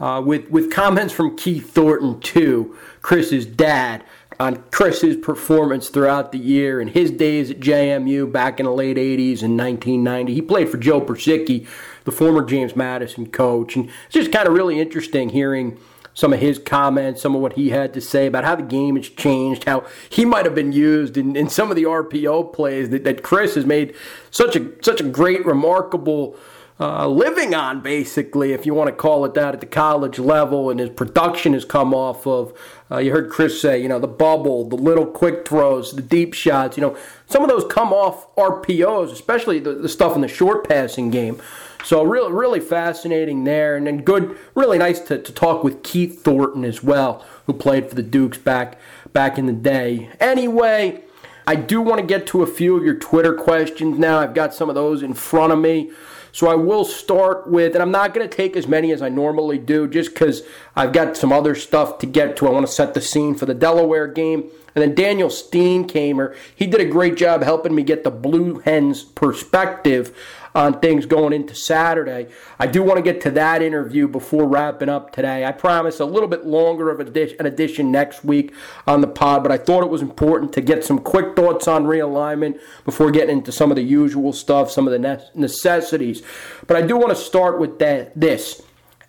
[0.00, 4.04] uh, with with comments from Keith Thornton too, Kris's dad,
[4.40, 8.96] on Kris's performance throughout the year and his days at JMU back in the late
[8.96, 10.34] '80s and 1990.
[10.34, 11.66] He played for Joe Purzycki,
[12.04, 15.78] the former James Madison coach, and it's just kind of really interesting hearing
[16.14, 18.96] some of his comments, some of what he had to say about how the game
[18.96, 22.90] has changed, how he might have been used in, in some of the RPO plays
[22.90, 23.94] that, that Kris has made
[24.30, 26.36] such a such a great, remarkable
[26.80, 30.70] uh, living on, basically, if you want to call it that, at the college level,
[30.70, 32.52] and his production has come off of.
[32.90, 36.34] Uh, you heard Kris say, you know, the bubble, the little quick throws, the deep
[36.34, 36.76] shots.
[36.76, 40.68] You know, some of those come off RPOs, especially the, the stuff in the short
[40.68, 41.40] passing game.
[41.84, 46.24] So really, really fascinating there, and then good, really nice to, to talk with Keith
[46.24, 48.80] Thornton as well, who played for the Dukes back
[49.12, 50.10] back in the day.
[50.18, 51.02] Anyway.
[51.46, 54.18] I do want to get to a few of your Twitter questions now.
[54.18, 55.90] I've got some of those in front of me.
[56.34, 59.08] So I will start with, and I'm not going to take as many as I
[59.08, 60.42] normally do just because
[60.74, 62.48] I've got some other stuff to get to.
[62.48, 64.50] I want to set the scene for the Delaware game.
[64.74, 69.04] And then Daniel Steenkamer, he did a great job helping me get the Blue Hens
[69.04, 70.12] perspective
[70.54, 72.28] on things going into Saturday.
[72.58, 75.44] I do want to get to that interview before wrapping up today.
[75.44, 77.08] I promise a little bit longer of an
[77.46, 78.54] edition next week
[78.86, 81.84] on the pod, but I thought it was important to get some quick thoughts on
[81.84, 86.22] realignment before getting into some of the usual stuff, some of the necessities.
[86.66, 88.62] But I do want to start with that, this.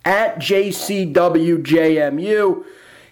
[0.04, 1.14] At JCWJMU,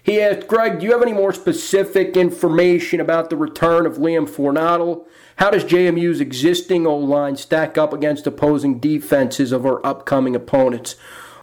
[0.04, 4.28] he asked, Greg, do you have any more specific information about the return of Liam
[4.28, 5.06] Fornadel?
[5.36, 10.96] How does JMU's existing O line stack up against opposing defenses of our upcoming opponents?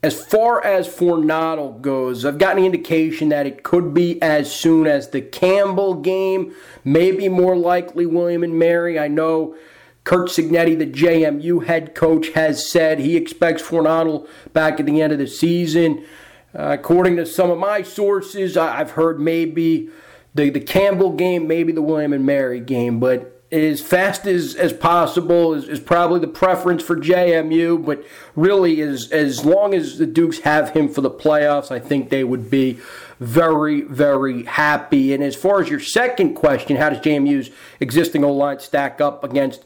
[0.04, 4.86] As far as Fornadel goes, I've gotten an indication that it could be as soon
[4.86, 9.00] as the Campbell game, maybe more likely William and Mary.
[9.00, 9.56] I know
[10.04, 15.14] Kurt Cignetti, the JMU head coach, has said he expects Fornadel back at the end
[15.14, 16.06] of the season.
[16.54, 19.90] According to some of my sources, I've heard maybe
[20.34, 24.72] the, the Campbell game, maybe the William and Mary game, but as fast as, as
[24.72, 28.04] possible is, is probably the preference for JMU, but
[28.36, 32.24] really as as long as the Dukes have him for the playoffs, I think they
[32.24, 32.80] would be
[33.20, 35.14] very, very happy.
[35.14, 39.24] And as far as your second question, how does JMU's existing O line stack up
[39.24, 39.66] against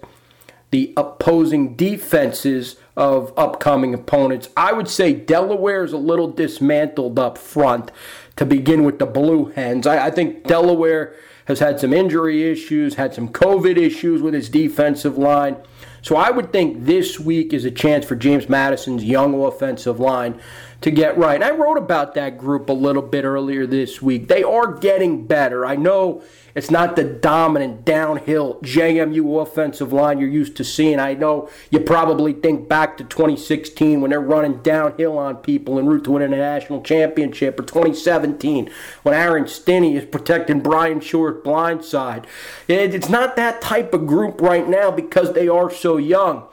[0.71, 4.50] the opposing defenses of upcoming opponents?
[4.56, 7.92] I would say Delaware is a little dismantled up front
[8.36, 9.88] to begin with the Blue Hens.
[9.88, 14.50] I, I think Delaware has had some injury issues, had some COVID issues with his
[14.50, 15.58] defensive line.
[16.02, 20.40] So I would think this week is a chance for James Madison's young offensive line
[20.82, 21.36] to get right.
[21.36, 24.28] And I wrote about that group a little bit earlier this week.
[24.28, 25.66] They are getting better.
[25.66, 26.22] I know
[26.56, 31.00] it's not the dominant downhill JMU offensive line you're used to seeing.
[31.00, 35.86] I know you probably think back to 2016 when they're running downhill on people en
[35.86, 38.70] route to win a national championship, or 2017
[39.04, 42.26] when Aaron Stinnie is protecting Bryan Schor's blind side.
[42.70, 46.44] It's not that type of group right now because they are so young.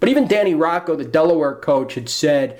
[0.00, 2.58] But even Danny Rocco, the Delaware coach, had said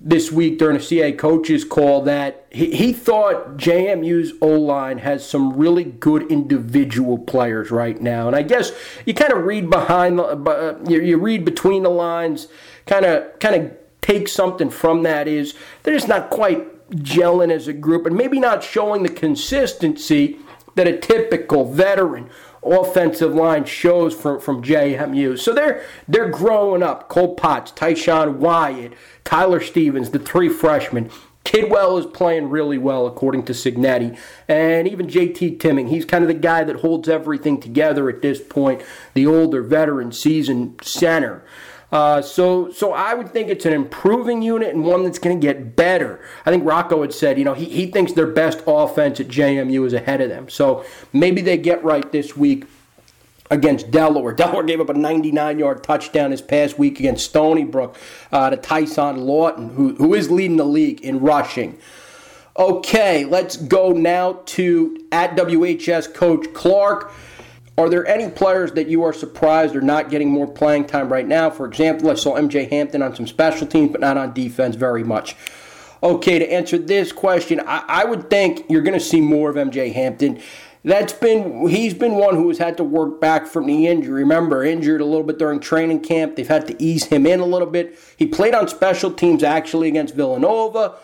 [0.00, 5.28] this week during a CA coaches call that he, he thought JMU's O line has
[5.28, 8.72] some really good individual players right now, and I guess
[9.04, 12.48] you kind of read behind the, uh, you, you read between the lines,
[12.86, 17.68] kind of kind of take something from that is they're just not quite gelling as
[17.68, 20.38] a group, and maybe not showing the consistency
[20.76, 22.30] that a typical veteran
[22.62, 25.38] offensive line shows from, from JMU.
[25.38, 27.08] So they're they're growing up.
[27.08, 28.92] Cole Potts, Tyshawn Wyatt,
[29.24, 31.10] Tyler Stevens, the three freshmen.
[31.44, 34.16] Kidwell is playing really well, according to Cignetti.
[34.46, 38.40] And even JT Timming, he's kind of the guy that holds everything together at this
[38.40, 38.82] point,
[39.14, 41.42] the older veteran seasoned center.
[41.90, 45.44] Uh, so, so I would think it's an improving unit and one that's going to
[45.44, 46.20] get better.
[46.46, 49.84] I think Rocco had said, you know, he, he thinks their best offense at JMU
[49.86, 50.48] is ahead of them.
[50.48, 52.66] So maybe they get right this week
[53.50, 54.32] against Delaware.
[54.34, 57.96] Delaware gave up a 99 yard touchdown this past week against Stony Brook
[58.32, 61.78] uh, to Ty Son Lawton, who, who is leading the league in rushing.
[62.56, 67.12] Okay, let's go now to at WHS Coach Clark.
[67.78, 71.26] Are there any players that you are surprised are not getting more playing time right
[71.26, 71.48] now?
[71.48, 75.02] For example, I saw MJ Hampton on some special teams, but not on defense very
[75.02, 75.36] much.
[76.02, 79.56] Okay, to answer this question, I, I would think you're going to see more of
[79.56, 80.40] MJ Hampton.
[80.82, 84.22] That's been he's been one who has had to work back from the injury.
[84.22, 86.36] Remember, injured a little bit during training camp.
[86.36, 87.98] They've had to ease him in a little bit.
[88.16, 90.94] He played on special teams actually against Villanova,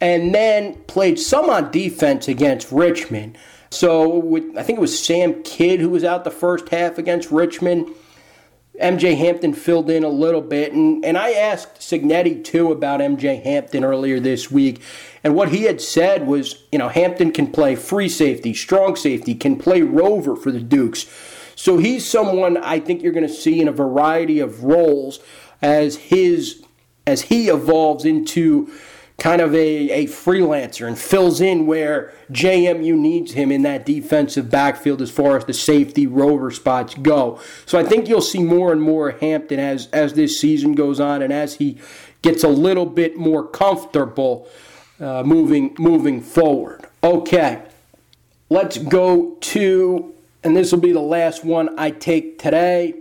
[0.00, 3.36] and then played some on defense against Richmond.
[3.70, 7.32] So with, I think it was Sam Kidd who was out the first half against
[7.32, 7.88] Richmond.
[8.80, 13.42] MJ Hampton filled in a little bit, and, and I asked Cignetti too about MJ
[13.42, 14.82] Hampton earlier this week,
[15.24, 19.34] and what he had said was, you know, Hampton can play free safety, strong safety,
[19.34, 21.06] can play rover for the Dukes.
[21.54, 25.20] So he's someone I think you're going to see in a variety of roles
[25.62, 26.62] as his
[27.06, 28.70] as he evolves into
[29.18, 34.50] kind of a, a freelancer and fills in where JMU needs him in that defensive
[34.50, 37.40] backfield as far as the safety rover spots go.
[37.64, 41.22] So I think you'll see more and more Hampton as as this season goes on
[41.22, 41.78] and as he
[42.20, 44.48] gets a little bit more comfortable
[45.00, 46.86] uh, moving moving forward.
[47.02, 47.62] Okay,
[48.50, 50.12] let's go to
[50.44, 52.94] and this will be the last one I take today.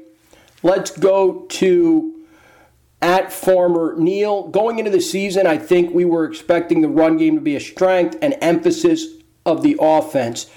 [0.63, 2.14] Let's go to
[3.06, 4.48] at Farmer Neil.
[4.48, 7.60] Going into the season, I think we were expecting the run game to be a
[7.60, 9.06] strength and emphasis
[9.46, 10.50] of the offense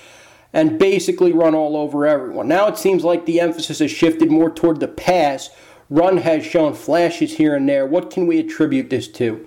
[0.55, 2.49] and basically run all over everyone.
[2.49, 5.51] Now it seems like the emphasis has shifted more toward the pass.
[5.91, 7.85] Run has shown flashes here and there.
[7.85, 9.47] What can we attribute this to?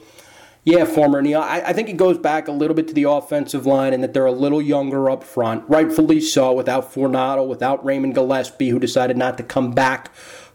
[0.64, 1.42] Yeah, former Neil.
[1.42, 4.14] I, I, think it goes back a little bit to the offensive line and that
[4.14, 9.18] they're a little younger up front, rightfully so, without Fornadel, without Raymond Gillespie, who decided
[9.18, 10.12] not to come back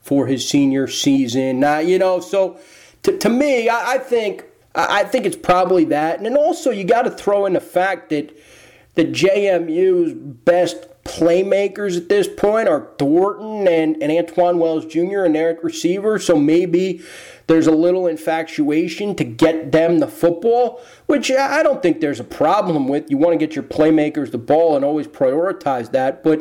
[0.07, 1.65] for his senior season.
[1.65, 2.61] Uh, you know, so
[3.03, 6.85] to, to me, I, I think I think it's probably that, and then also you
[6.85, 8.37] got to throw in the fact that
[8.95, 15.25] the JMU's best playmakers at this point are Thornton and, and Antwane Wells Jr.
[15.25, 16.19] and their receiver.
[16.19, 17.03] So maybe
[17.47, 22.25] there's a little infatuation to get them the football, which I don't think there's a
[22.25, 23.09] problem with.
[23.09, 26.25] You want to get your playmakers the ball and always prioritize that.
[26.25, 26.41] But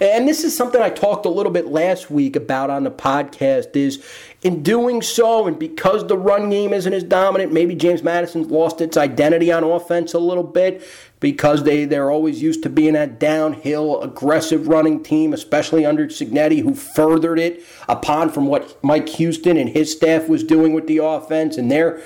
[0.00, 3.74] and this is something I talked a little bit last week about on the podcast
[3.74, 4.04] is
[4.42, 8.80] in doing so and because the run game isn't as dominant, maybe James Madison's lost
[8.80, 10.86] its identity on offense a little bit
[11.20, 16.62] because they, they're always used to being that downhill, aggressive running team, especially under Cignetti,
[16.62, 20.98] who furthered it upon from what Mike Houston and his staff was doing with the
[20.98, 22.02] offense and their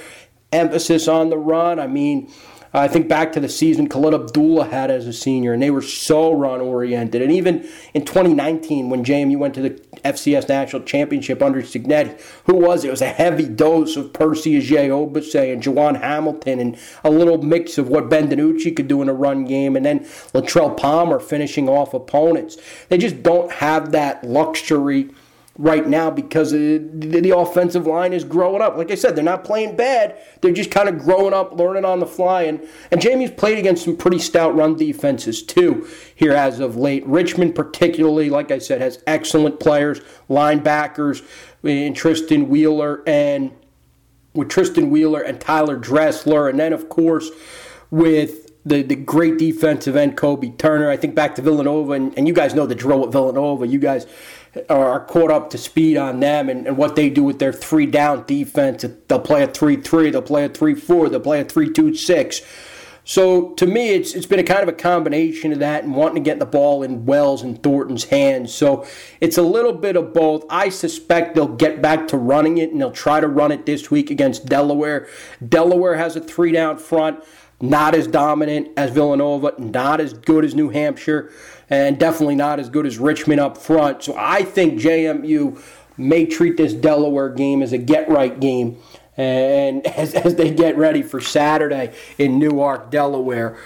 [0.53, 1.79] emphasis on the run.
[1.79, 2.31] I mean,
[2.73, 5.83] I think back to the season Khalid Abdullah had as a senior, and they were
[5.83, 7.23] so run oriented.
[7.23, 9.71] And even in 2019, when JMU went to the
[10.05, 12.89] FCS National Championship under Cignetti, who was it?
[12.89, 17.79] It was a heavy dose of Percy Agyei-Obese and Jawon Hamilton, and a little mix
[17.79, 20.01] of what Ben DiNucci could do in a run game, and then
[20.35, 22.59] Latrele Palmer finishing off opponents.
[22.89, 25.11] They just don't have that luxury
[25.59, 28.77] right now because the offensive line is growing up.
[28.77, 30.17] Like I said, they're not playing bad.
[30.41, 32.43] They're just kind of growing up, learning on the fly.
[32.43, 37.05] And, and Jamie's played against some pretty stout run defenses, too, here as of late.
[37.07, 40.01] Richmond, particularly, like I said, has excellent players,
[40.31, 41.27] linebackers,
[41.65, 43.51] in Tristan Wheeler and
[44.33, 46.49] with Tristan Wheeler and Tyler Dressler.
[46.49, 47.31] And then, of course,
[47.91, 50.91] with the, the great defensive end Kobe Turner.
[50.91, 53.67] I think back to Villanova, and, and you guys know the drill at Villanova.
[53.67, 54.07] You guys
[54.69, 57.87] are caught up to speed on them and, and what they do with their three
[57.87, 58.85] down defense.
[59.09, 61.95] They'll play a 3 3, they'll play a 3 4, they'll play a 3 2
[61.95, 62.43] 6.
[63.09, 66.23] So to me, it's it's been a kind of a combination of that and wanting
[66.23, 68.53] to get the ball in Wells and Thornton's hands.
[68.53, 68.87] So
[69.23, 70.45] it's a little bit of both.
[70.51, 73.91] I suspect they'll get back to running it and they'll try to run it this
[73.91, 75.09] week against Delaware.
[75.47, 77.25] Delaware has a three down front,
[77.61, 81.31] not as dominant as Villanova, not as good as New Hampshire
[81.71, 84.03] and definitely not as good as Richmond up front.
[84.03, 85.61] So I think JMU
[85.97, 88.79] may treat this Delaware game as a get right game
[89.17, 93.59] and as, as they get ready for Saturday in Newark, Delaware.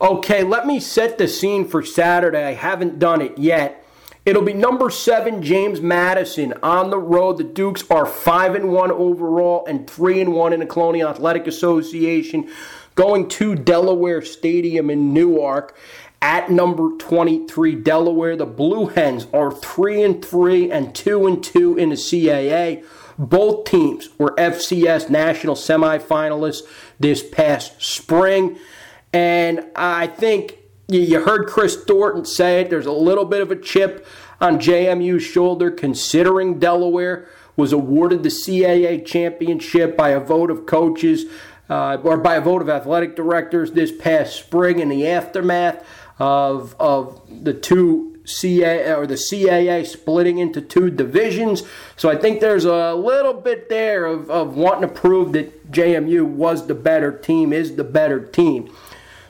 [0.00, 2.44] Okay, let me set the scene for Saturday.
[2.44, 3.82] I haven't done it yet.
[4.26, 7.38] It'll be number seven, James Madison on the road.
[7.38, 11.46] The Dukes are five and one overall and three and one in the Colonial Athletic
[11.46, 12.50] Association,
[12.96, 15.76] going to Delaware Stadium in Newark.
[16.20, 21.76] At number 23, Delaware, the Blue Hens are 3 and 3 and 2 and 2
[21.76, 22.82] in the CAA.
[23.18, 26.62] Both teams were FCS national semifinalists
[26.98, 28.58] this past spring.
[29.12, 32.70] And I think you heard Kris Thornton say it.
[32.70, 34.06] There's a little bit of a chip
[34.40, 41.24] on JMU's shoulder considering Delaware was awarded the CAA championship by a vote of coaches
[41.68, 45.84] uh, or by a vote of athletic directors this past spring in the aftermath
[46.18, 51.62] of of the two CA or the CAA splitting into two divisions.
[51.96, 56.24] So I think there's a little bit there of, of wanting to prove that JMU
[56.24, 58.74] was the better team, is the better team.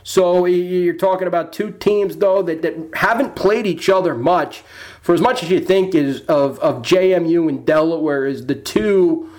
[0.02, 4.62] So you're talking about two teams though that, that haven't played each other much.
[5.02, 9.30] For as much as you think is of, of JMU and Delaware is the two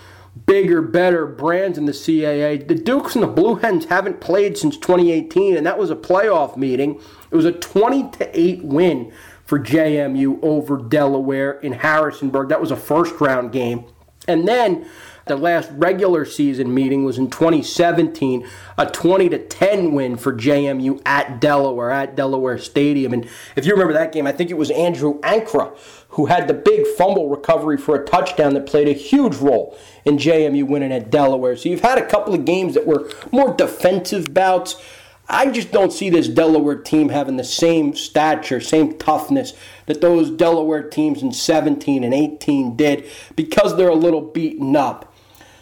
[0.47, 2.67] bigger, better brands in the CAA.
[2.67, 6.57] The Dukes and the Blue Hens haven't played since 2018, and that was a playoff
[6.57, 6.99] meeting.
[7.29, 9.13] It was a 20 to 8 win
[9.45, 12.49] for JMU over Delaware in Harrisonburg.
[12.49, 13.85] That was a first round game.
[14.27, 14.89] And then
[15.27, 18.47] the last regular season meeting was in 2017,
[18.77, 23.13] a 20 to 10 win for JMU at Delaware, at Delaware Stadium.
[23.13, 25.77] And if you remember that game, I think it was Andrew Ankrah
[26.09, 30.17] who had the big fumble recovery for a touchdown that played a huge role in
[30.17, 31.55] JMU winning at Delaware.
[31.55, 34.81] So you've had a couple of games that were more defensive bouts.
[35.29, 39.53] I just don't see this Delaware team having the same stature, same toughness
[39.85, 43.05] that those Delaware teams in 17 and 18 did
[43.35, 45.13] because they're a little beaten up.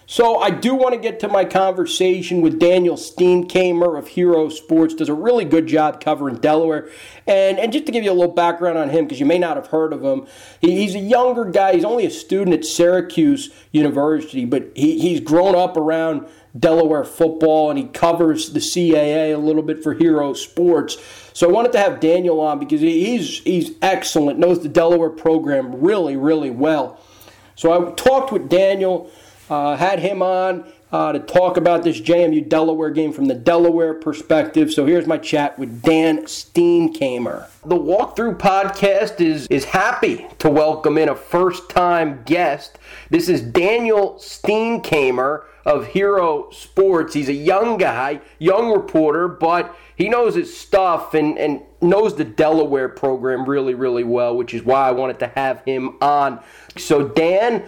[0.08, 4.94] So I do want to get to my conversation with Daniel Steenkamer of Hero Sports.
[4.94, 6.90] Does a really good job covering Delaware.
[7.26, 9.58] And, and just to give you a little background on him, because you may not
[9.58, 10.28] have heard of him,
[10.62, 11.74] he, he's a younger guy.
[11.74, 16.28] He's only a student at Syracuse University, but he, he's grown up around
[16.58, 20.98] Delaware football and he covers the CAA a little bit for Hero Sports.
[21.34, 25.82] So I wanted to have Daniel on because he's he's excellent, knows the Delaware program
[25.82, 27.02] really really well.
[27.56, 29.12] So I talked with Daniel
[29.50, 30.66] uh, had him on.
[30.92, 34.72] Uh, to talk about this JMU Delaware game from the Delaware perspective.
[34.72, 37.50] So here's my chat with Dan Steenkamer.
[37.66, 42.80] The Walkthrough podcast is, is happy to welcome in a first time guest.
[43.10, 47.14] This is Daniel Steenkamer of Hero Sports.
[47.14, 52.24] He's a young guy, young reporter, but he knows his stuff and, and knows the
[52.24, 56.40] Delaware program really, really well, which is why I wanted to have him on.
[56.78, 57.66] So, Dan,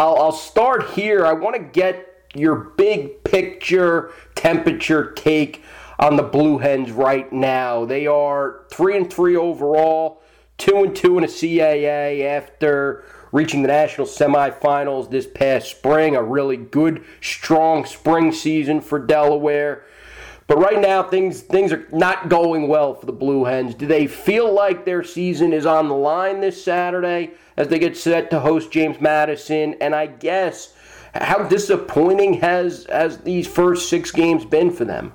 [0.00, 1.26] I'll, I'll start here.
[1.26, 5.62] I want to get your big picture temperature take
[5.98, 7.84] on the Blue Hens right now.
[7.84, 10.22] They are three and three overall,
[10.56, 16.16] two and two in a CAA after reaching the national semifinals this past spring.
[16.16, 19.84] A really good, strong spring season for Delaware.
[20.46, 23.74] But right now, things things are not going well for the Blue Hens.
[23.74, 27.96] Do they feel like their season is on the line this Saturday as they get
[27.96, 29.74] set to host James Madison?
[29.80, 30.72] And I guess
[31.14, 35.12] how disappointing has has these first six games been for them?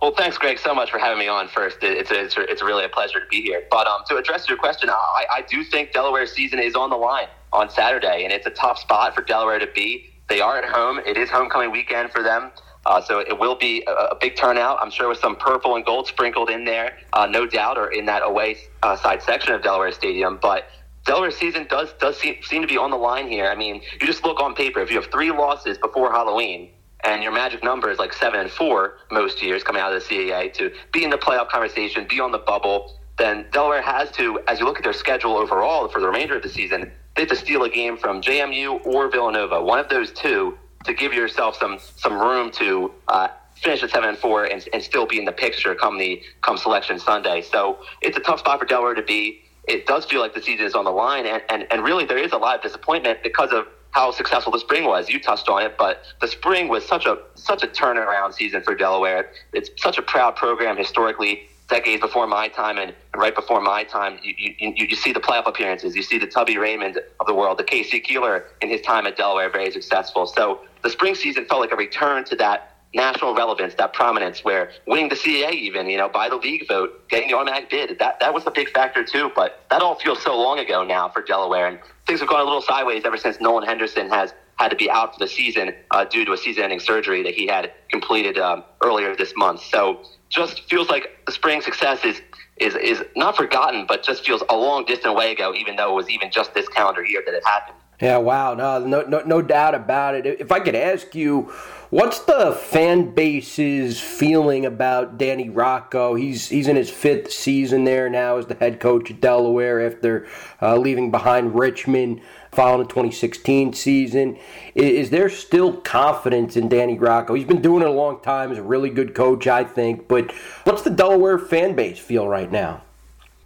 [0.00, 1.48] Well, thanks, Greg, so much for having me on.
[1.48, 3.64] First, it's a, it's, a, it's really a pleasure to be here.
[3.70, 6.96] But um, to address your question, I, I do think Delaware's season is on the
[6.96, 10.10] line on Saturday, and it's a tough spot for Delaware to be.
[10.30, 11.00] They are at home.
[11.04, 12.50] It is homecoming weekend for them.
[12.86, 14.78] Uh, so it will be a, a, big turnout.
[14.80, 18.06] I'm sure with some purple and gold sprinkled in there, uh, no doubt, or in
[18.06, 20.38] that away uh, side section of Delaware Stadium.
[20.40, 20.64] But
[21.10, 23.46] Delaware's season does does seem, seem to be on the line here.
[23.46, 24.78] I mean, you just look on paper.
[24.78, 26.70] If you have three losses before Halloween,
[27.02, 30.08] and your magic number is like seven and four most years coming out of the
[30.08, 34.38] CAA to be in the playoff conversation, be on the bubble, then Delaware has to,
[34.46, 37.28] as you look at their schedule overall for the remainder of the season, they have
[37.30, 41.56] to steal a game from JMU or Villanova, one of those two, to give yourself
[41.56, 45.24] some some room to uh, finish at seven and four and, and still be in
[45.24, 47.42] the picture come the come selection Sunday.
[47.42, 50.66] So it's a tough spot for Delaware to be it does feel like the season
[50.66, 53.52] is on the line, and, and, and really there is a lot of disappointment because
[53.52, 55.08] of how successful the spring was.
[55.08, 58.74] You touched on it, but the spring was such a such a turnaround season for
[58.74, 59.30] Delaware.
[59.52, 61.46] It's such a proud program historically.
[61.68, 65.46] Decades before my time and right before my time, you, you, you see the playoff
[65.46, 65.94] appearances.
[65.94, 68.00] You see the Tubby Raymond of the world, the K.C.
[68.00, 70.26] Keeler in his time at Delaware, very successful.
[70.26, 74.72] So the spring season felt like a return to that national relevance, that prominence, where
[74.86, 78.18] winning the CAA even, you know, by the league vote, getting the automatic bid, that,
[78.20, 79.30] that was a big factor too.
[79.34, 81.68] But that all feels so long ago now for Delaware.
[81.68, 84.90] And things have gone a little sideways ever since Nolan Henderson has had to be
[84.90, 88.62] out for the season uh, due to a season-ending surgery that he had completed um,
[88.82, 89.62] earlier this month.
[89.62, 92.20] So just feels like the spring success is
[92.58, 95.94] is is not forgotten, but just feels a long distant way ago, even though it
[95.94, 97.76] was even just this calendar year that it happened.
[98.02, 100.26] Yeah, wow, no, no, no, no doubt about it.
[100.26, 101.52] If I could ask you,
[101.90, 106.14] what's the fan base's feeling about Danny Rocco?
[106.14, 110.26] He's he's in his fifth season there now as the head coach at Delaware after
[110.62, 112.20] uh, leaving behind Richmond
[112.52, 114.36] following the 2016 season.
[114.74, 117.34] Is, is, there still confidence in Danny Rocco?
[117.34, 118.48] He's been doing it a long time.
[118.48, 120.08] He's a really good coach, I think.
[120.08, 120.32] But
[120.64, 122.82] what's the Delaware fan base feel right now?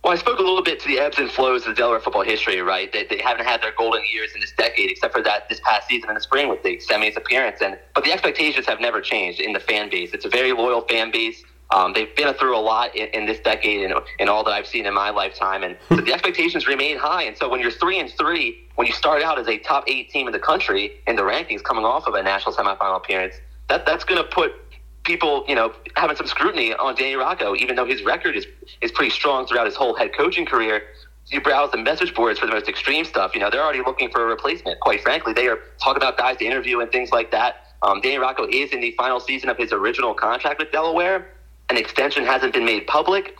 [0.04, 2.60] Well, I spoke a little bit to the ebbs and flows of Delaware football history,
[2.60, 2.92] right?
[2.92, 5.88] They, they haven't had their golden years in this decade, except for that this past
[5.88, 7.62] season in the spring with the semis appearance.
[7.62, 10.12] And but the expectations have never changed in the fan base.
[10.12, 11.42] It's a very loyal fan base.
[11.70, 14.66] Um, they've been through a lot in, in this decade and, and all that I've
[14.66, 17.22] seen in my lifetime, and so the expectations remain high.
[17.22, 20.10] And so when you're three and three, when you start out as a top eight
[20.10, 23.36] team in the country in the rankings, coming off of a national semifinal appearance,
[23.70, 24.63] that that's going to put
[25.04, 28.46] people, you know, having some scrutiny on Danny Rocco, even though his record is
[28.80, 30.82] is pretty strong throughout his whole head coaching career.
[31.28, 33.34] You browse the message boards for the most extreme stuff.
[33.34, 34.80] You know, they're already looking for a replacement.
[34.80, 37.64] Quite frankly, they are talking about guys to interview and things like that.
[37.82, 41.26] Um, Danny Rocco is in the final season of his original contract with Delaware.
[41.70, 43.36] An extension hasn't been made public.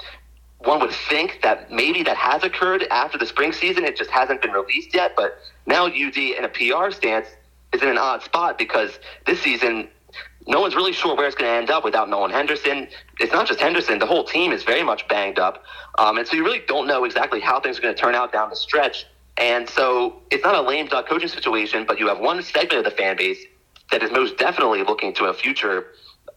[0.59, 3.85] One would think that maybe that has occurred after the spring season.
[3.85, 5.13] It just hasn't been released yet.
[5.15, 7.27] But now UD in a PR stance
[7.75, 9.89] is in an odd spot because this season
[10.47, 12.89] no one's really sure where it's going to end up without Nolan Henderson.
[13.19, 15.65] It's not just Henderson; the whole team is very much banged up,
[15.99, 18.33] um, and so you really don't know exactly how things are going to turn out
[18.33, 19.07] down the stretch.
[19.37, 22.85] And so it's not a lame duck coaching situation, but you have one segment of
[22.85, 23.45] the fan base
[23.91, 25.87] that is most definitely looking to a future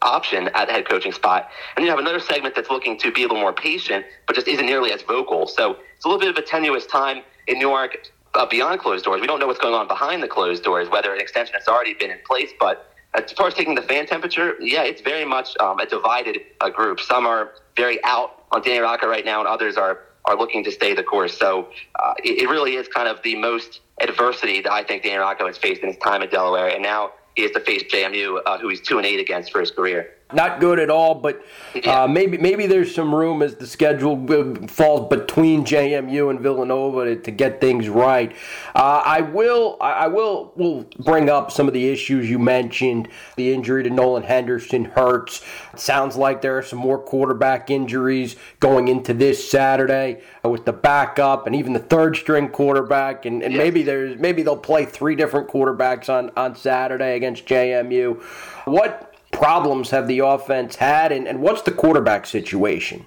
[0.02, 3.22] option at the head coaching spot, and you have another segment that's looking to be
[3.22, 5.46] a little more patient, but just isn't nearly as vocal.
[5.46, 7.98] So it's a little bit of a tenuous time in Newark.
[8.34, 11.12] Uh, beyond closed doors, we don't know what's going on behind the closed doors, whether
[11.14, 14.54] an extension has already been in place, but as far as taking the fan temperature,
[14.60, 17.00] yeah, it's very much um, a divided uh, group.
[17.00, 20.70] Some are very out on Danny Rocco right now, and others are are looking to
[20.70, 21.38] stay the course.
[21.38, 25.16] So uh, it, it, really is kind of the most adversity that I think Danny
[25.16, 28.40] Rocco has faced in his time at Delaware, and now he has to face JMU,
[28.44, 30.10] uh, who he's two and eight against for his career.
[30.32, 31.14] Not good at all.
[31.14, 31.44] But
[31.84, 34.16] uh, maybe maybe there's some room as the schedule
[34.66, 38.32] falls between JMU and Villanova to, to get things right.
[38.74, 43.08] Uh, I will I will will bring up some of the issues you mentioned.
[43.36, 45.42] The injury to Nolan Henderson hurts.
[45.72, 50.72] It sounds like there are some more quarterback injuries going into this Saturday with the
[50.72, 53.24] backup and even the third string quarterback.
[53.24, 53.58] And, and yes.
[53.58, 58.22] maybe there's maybe they'll play three different quarterbacks on on Saturday against JMU.
[58.64, 59.07] What
[59.38, 63.06] problems have the offense had, and, and what's the quarterback situation?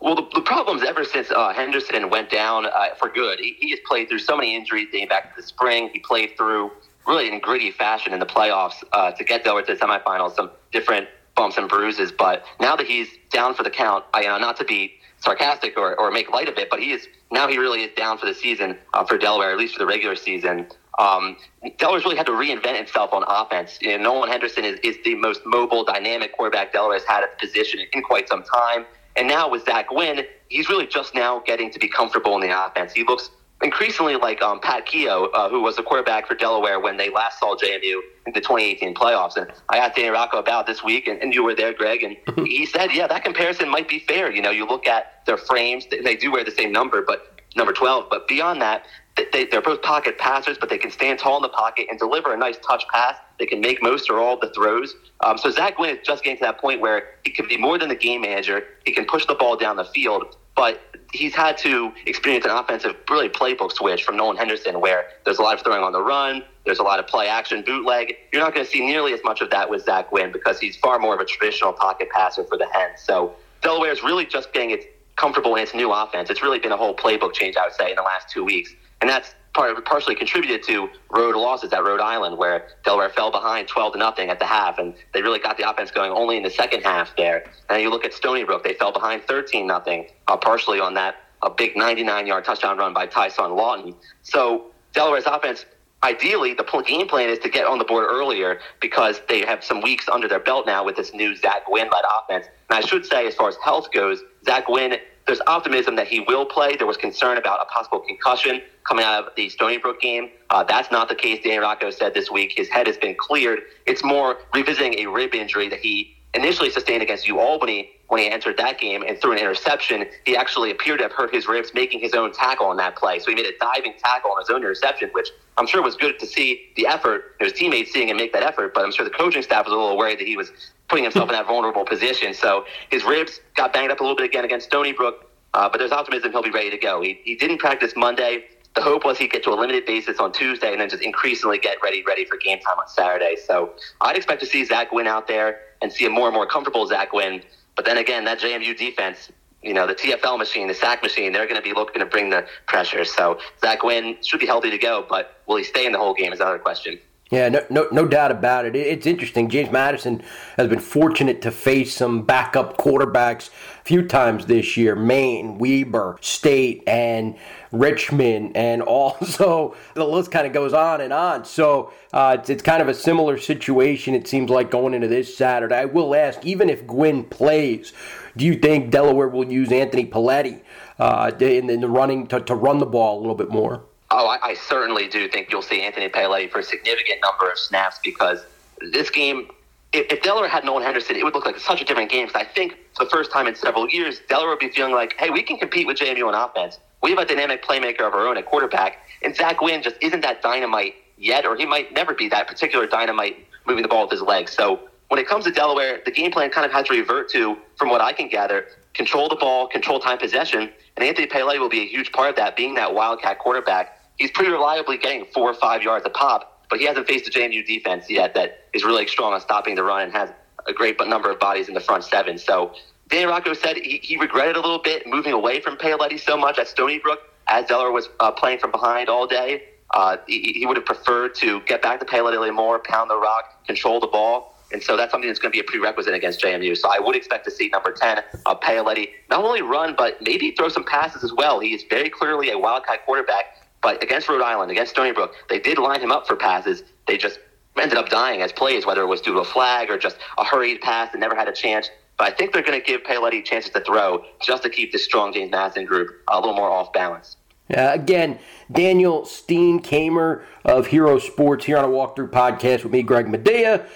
[0.00, 3.70] Well, the, the problems ever since uh, Henderson went down uh, for good, he, he
[3.70, 5.90] has played through so many injuries dating back to the spring.
[5.92, 6.72] He played through
[7.06, 10.50] really in gritty fashion in the playoffs uh, to get Delaware to the semifinals, some
[10.72, 12.12] different bumps and bruises.
[12.12, 15.98] But now that he's down for the count, I, uh, not to be sarcastic or,
[15.98, 18.34] or make light of it, but he is now he really is down for the
[18.34, 20.66] season uh, for Delaware, at least for the regular season.
[20.98, 21.36] Um,
[21.78, 23.78] Delaware's really had to reinvent itself on offense.
[23.80, 27.38] You know, Nolan Henderson is, is the most mobile, dynamic quarterback Delaware has had at
[27.38, 28.84] the position in quite some time.
[29.16, 32.66] And now with Zach Gwynn, he's really just now getting to be comfortable in the
[32.66, 32.92] offense.
[32.92, 33.30] He looks
[33.62, 37.38] increasingly like um, Pat Kehoe, uh, who was the quarterback for Delaware when they last
[37.38, 39.36] saw JMU in the 2018 playoffs.
[39.36, 42.16] And I asked Danny Rocco about this week, and, and you were there, Greg, and
[42.46, 44.30] he said, yeah, that comparison might be fair.
[44.30, 47.72] You know, you look at their frames, they do wear the same number, but number
[47.72, 48.06] 12.
[48.10, 48.86] But beyond that,
[49.16, 52.32] they, they're both pocket passers, but they can stand tall in the pocket and deliver
[52.32, 53.16] a nice touch pass.
[53.38, 54.94] They can make most or all the throws.
[55.20, 57.78] Um, so Zach Gwynn is just getting to that point where he can be more
[57.78, 58.64] than the game manager.
[58.84, 60.80] He can push the ball down the field, but
[61.12, 65.42] he's had to experience an offensive, really playbook switch from Nolan Henderson, where there's a
[65.42, 68.14] lot of throwing on the run, there's a lot of play action, bootleg.
[68.32, 70.76] You're not going to see nearly as much of that with Zach Gwynn because he's
[70.76, 73.00] far more of a traditional pocket passer for the Hens.
[73.02, 74.86] So Delaware is really just getting its
[75.16, 76.30] comfortable in its new offense.
[76.30, 78.74] It's really been a whole playbook change, I would say, in the last two weeks
[79.02, 83.68] and that's part, partially contributed to road losses at Rhode Island, where Delaware fell behind
[83.68, 86.44] 12 to nothing at the half, and they really got the offense going only in
[86.44, 87.50] the second half there.
[87.68, 91.16] And you look at Stony Brook; they fell behind 13 nothing, uh, partially on that
[91.42, 93.94] a big 99-yard touchdown run by Ty Son Lawton.
[94.22, 95.66] So Delaware's offense.
[96.04, 99.80] Ideally, the game plan is to get on the board earlier because they have some
[99.80, 102.46] weeks under their belt now with this new Zach Gwynn-led offense.
[102.70, 104.96] And I should say, as far as health goes, Zach Gwynn
[105.26, 106.76] there's optimism that he will play.
[106.76, 110.30] There was concern about a possible concussion coming out of the Stony Brook game.
[110.50, 111.40] Uh, that's not the case.
[111.42, 113.60] Danny Rocco said this week his head has been cleared.
[113.86, 118.28] It's more revisiting a rib injury that he initially sustained against U Albany when he
[118.28, 120.06] entered that game and threw an interception.
[120.24, 123.18] He actually appeared to have hurt his ribs making his own tackle on that play.
[123.18, 126.18] So he made a diving tackle on his own interception, which I'm sure was good
[126.18, 129.10] to see the effort, his teammates seeing him make that effort, but I'm sure the
[129.10, 130.50] coaching staff was a little worried that he was
[130.92, 132.34] putting himself in that vulnerable position.
[132.34, 135.30] So his ribs got banged up a little bit again against Stony Brook.
[135.54, 137.00] Uh, but there's optimism he'll be ready to go.
[137.00, 138.44] He, he didn't practice Monday.
[138.74, 141.56] The hope was he'd get to a limited basis on Tuesday and then just increasingly
[141.56, 143.36] get ready ready for game time on Saturday.
[143.42, 143.72] So
[144.02, 146.86] I'd expect to see Zach Gwynn out there and see a more and more comfortable
[146.86, 147.42] Zach Gwynn.
[147.74, 149.32] But then again, that JMU defense,
[149.62, 152.28] you know, the TFL machine, the sack machine, they're going to be looking to bring
[152.28, 153.06] the pressure.
[153.06, 156.12] So Zach Gwynn should be healthy to go, but will he stay in the whole
[156.12, 156.98] game is another question.
[157.32, 158.76] Yeah, no, no, no doubt about it.
[158.76, 159.48] It's interesting.
[159.48, 160.22] James Madison
[160.58, 163.48] has been fortunate to face some backup quarterbacks
[163.80, 167.34] a few times this year Maine, Weber, State, and
[167.70, 171.46] Richmond, and also the list kind of goes on and on.
[171.46, 175.34] So uh, it's, it's kind of a similar situation, it seems like, going into this
[175.34, 175.74] Saturday.
[175.74, 177.94] I will ask, even if Gwynn plays,
[178.36, 180.60] do you think Delaware will use Anthony Paletti
[180.98, 183.86] uh, in, in the running to, to run the ball a little bit more?
[184.14, 187.58] Oh, I, I certainly do think you'll see Anthony Pele for a significant number of
[187.58, 188.44] snaps because
[188.92, 189.48] this game,
[189.94, 192.26] if, if Delaware had Nolan Henderson, it would look like such a different game.
[192.26, 195.14] Because I think for the first time in several years, Delaware would be feeling like,
[195.18, 196.78] hey, we can compete with JMU on offense.
[197.02, 200.20] We have a dynamic playmaker of our own at quarterback, and Zach Gwynn just isn't
[200.20, 204.10] that dynamite yet, or he might never be that particular dynamite moving the ball with
[204.10, 204.52] his legs.
[204.52, 207.56] So when it comes to Delaware, the game plan kind of has to revert to,
[207.76, 211.70] from what I can gather, control the ball, control time possession, and Anthony Pele will
[211.70, 215.50] be a huge part of that, being that wildcat quarterback he's pretty reliably getting four
[215.50, 218.84] or five yards a pop, but he hasn't faced a JMU defense yet that is
[218.84, 220.30] really strong on stopping the run and has
[220.66, 222.38] a great number of bodies in the front seven.
[222.38, 222.74] So
[223.08, 226.58] Danny Rocco said he, he regretted a little bit moving away from Paletti so much
[226.58, 229.64] at Stony Brook as Zeller was uh, playing from behind all day.
[229.90, 233.66] Uh, he, he, would have preferred to get back to Paletti more, pound the rock,
[233.66, 234.54] control the ball.
[234.72, 236.74] And so that's something that's going to be a prerequisite against JMU.
[236.78, 240.52] So I would expect to see number 10, uh, Paletti, not only run, but maybe
[240.52, 241.60] throw some passes as well.
[241.60, 245.58] He is very clearly a wildcat quarterback but against Rhode Island, against Stony Brook, they
[245.58, 246.84] did line him up for passes.
[247.06, 247.40] They just
[247.80, 250.44] ended up dying as plays, whether it was due to a flag or just a
[250.44, 251.90] hurried pass and never had a chance.
[252.16, 255.04] But I think they're going to give Paletti chances to throw just to keep this
[255.04, 257.36] strong James Madison group a little more off balance.
[257.74, 258.38] Uh, again,
[258.70, 263.86] Daniel Steenkamer of Hero Sports here on a walkthrough podcast with me, Greg Madia.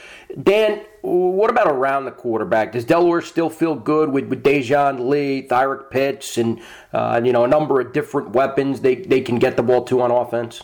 [0.43, 2.72] Dan, what about around the quarterback?
[2.72, 6.61] Does Delaware still feel good with, with Dejoun Lee, Thyrick Pitts, and
[6.93, 10.01] uh, you know a number of different weapons they, they can get the ball to
[10.01, 10.62] on offense?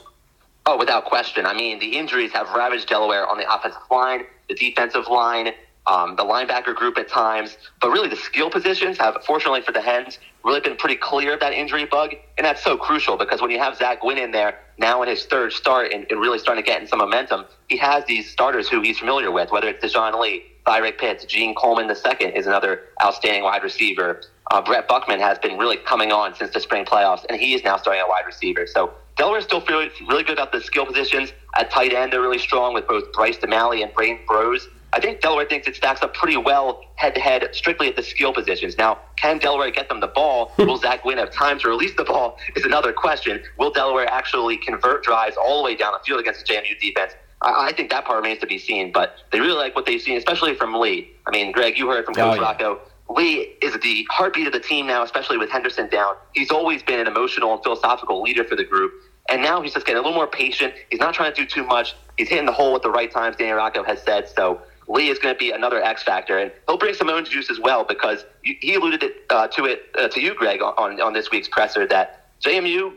[0.67, 1.47] Oh, without question.
[1.47, 5.53] I mean, the injuries have ravaged Delaware on the offensive line, the defensive line,
[5.87, 9.81] um, the linebacker group at times, but really the skill positions have, fortunately for the
[9.81, 13.51] Hens, really been pretty clear of that injury bug, and that's so crucial because when
[13.51, 16.63] you have Zach Gwynn in there now in his third start and, and really starting
[16.63, 19.85] to get in some momentum, he has these starters who he's familiar with, whether it's
[19.85, 24.23] Dejoun Lee, Thyrick Pitts, Gene Coleman II is another outstanding wide receiver.
[24.51, 27.65] Uh, Brett Buckman has been really coming on since the spring playoffs, and he is
[27.65, 28.67] now starting a wide receiver.
[28.67, 31.33] So Delaware still feels really good about the skill positions.
[31.57, 34.69] At tight end, they're really strong with both Bryce DeMalley and Braden Brose.
[34.95, 38.03] I think Delaware thinks it stacks up pretty well head to head, strictly at the
[38.03, 38.77] skill positions.
[38.77, 40.53] Now, can Delaware get them the ball?
[40.63, 40.67] Hmm.
[40.67, 42.37] Will Zach Gwynn have time to release the ball?
[42.55, 43.43] Is another question.
[43.59, 47.15] Will Delaware actually convert drives all the way down the field against the JMU defense?
[47.41, 50.01] I, I think that part remains to be seen, but they really like what they've
[50.01, 51.11] seen, especially from Lee.
[51.27, 52.41] I mean, Greg, you heard from Coach oh, yeah.
[52.41, 52.81] Rocco.
[53.09, 56.15] Lee is the heartbeat of the team now, especially with Henderson down.
[56.35, 58.93] He's always been an emotional and philosophical leader for the group.
[59.29, 60.75] And now he's just getting a little more patient.
[60.91, 61.95] He's not trying to do too much.
[62.19, 64.29] He's hitting the hole at the right times, Danny Rocco has said.
[64.29, 64.61] So
[64.93, 67.59] Lee is going to be another X factor, and he'll bring some own juice as
[67.59, 71.31] well because he alluded it, uh, to it uh, to you, Greg, on on this
[71.31, 72.93] week's presser that JMU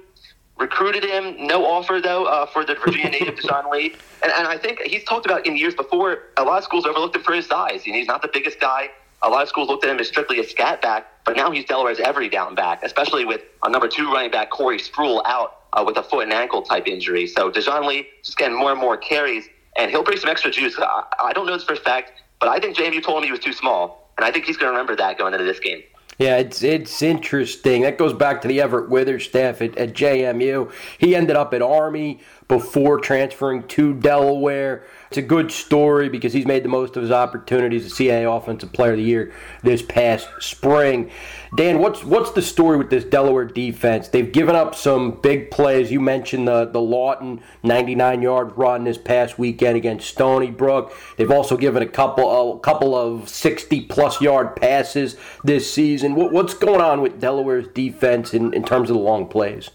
[0.58, 1.48] recruited him.
[1.48, 5.06] No offer though uh, for the Virginia native Dejoun Lee, and, and I think he's
[5.06, 6.24] talked about in years before.
[6.36, 7.86] A lot of schools overlooked him for his size.
[7.88, 8.90] You know, he's not the biggest guy.
[9.22, 11.64] A lot of schools looked at him as strictly a scat back, but now he's
[11.64, 15.84] Delaware's every down back, especially with a number two running back Corey Sproul out uh,
[15.86, 17.26] with a foot and ankle type injury.
[17.26, 20.78] So Dejoun Lee just getting more and more carries and he'll bring some extra juice.
[20.80, 23.32] I, I don't know this for a fact, but I think JMU told him he
[23.32, 25.84] was too small, and I think he's going to remember that going into this game.
[26.18, 27.82] Yeah, it's it's interesting.
[27.82, 30.72] That goes back to the Everett Withers staff at, at JMU.
[30.98, 34.86] He ended up at Army before transferring to Delaware.
[35.10, 38.74] It's a good story because he's made the most of his opportunities as CAA Offensive
[38.74, 41.12] Player of the Year this past spring.
[41.56, 44.08] Dan, what's what's the story with this Delaware defense?
[44.08, 45.92] They've given up some big plays.
[45.92, 50.94] You mentioned the the Lawton 99 yard run this past weekend against Stony Brook.
[51.18, 56.16] They've also given a couple a couple of 60 plus yard passes this season.
[56.16, 59.70] What, what's going on with Delaware's defense in, in terms of the long plays?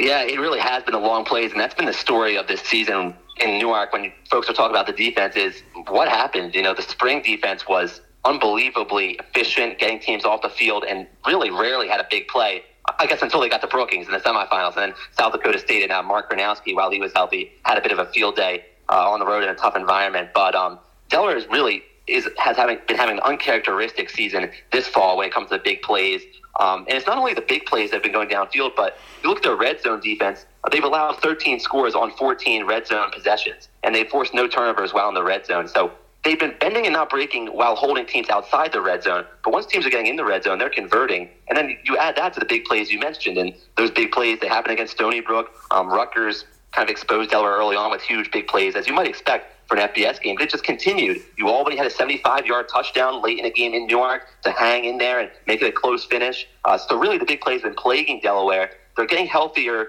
[0.00, 2.62] Yeah, it really has been a long plays, and that's been the story of this
[2.62, 6.54] season in Newark when folks are talking about the defense is what happened.
[6.54, 11.50] You know, the spring defense was unbelievably efficient, getting teams off the field, and really
[11.50, 12.62] rarely had a big play.
[12.98, 15.82] I guess until they got to Brookings in the semifinals, and then South Dakota State
[15.82, 18.64] and uh, Mark Gronowski, while he was healthy, had a bit of a field day
[18.88, 20.30] uh, on the road in a tough environment.
[20.34, 20.78] But um,
[21.08, 25.32] Delaware is really is has having been having an uncharacteristic season this fall when it
[25.32, 26.22] comes to the big plays.
[26.60, 29.28] Um, and it's not only the big plays that have been going downfield, but you
[29.28, 30.46] look at their red zone defense.
[30.70, 35.08] They've allowed 13 scores on 14 red zone possessions, and they've forced no turnovers while
[35.08, 35.66] in the red zone.
[35.66, 35.92] So
[36.24, 39.24] they've been bending and not breaking while holding teams outside the red zone.
[39.44, 41.28] But once teams are getting in the red zone, they're converting.
[41.48, 44.38] And then you add that to the big plays you mentioned, and those big plays
[44.40, 45.50] that happen against Stony Brook.
[45.70, 49.06] Um, Rutgers kind of exposed Delaware early on with huge big plays, as you might
[49.08, 51.22] expect for an FBS game, but it just continued.
[51.38, 54.84] You already had a 75 yard touchdown late in the game in Newark to hang
[54.84, 56.46] in there and make it a close finish.
[56.66, 58.72] Uh, so, really, the big plays have been plaguing Delaware.
[58.96, 59.86] They're getting healthier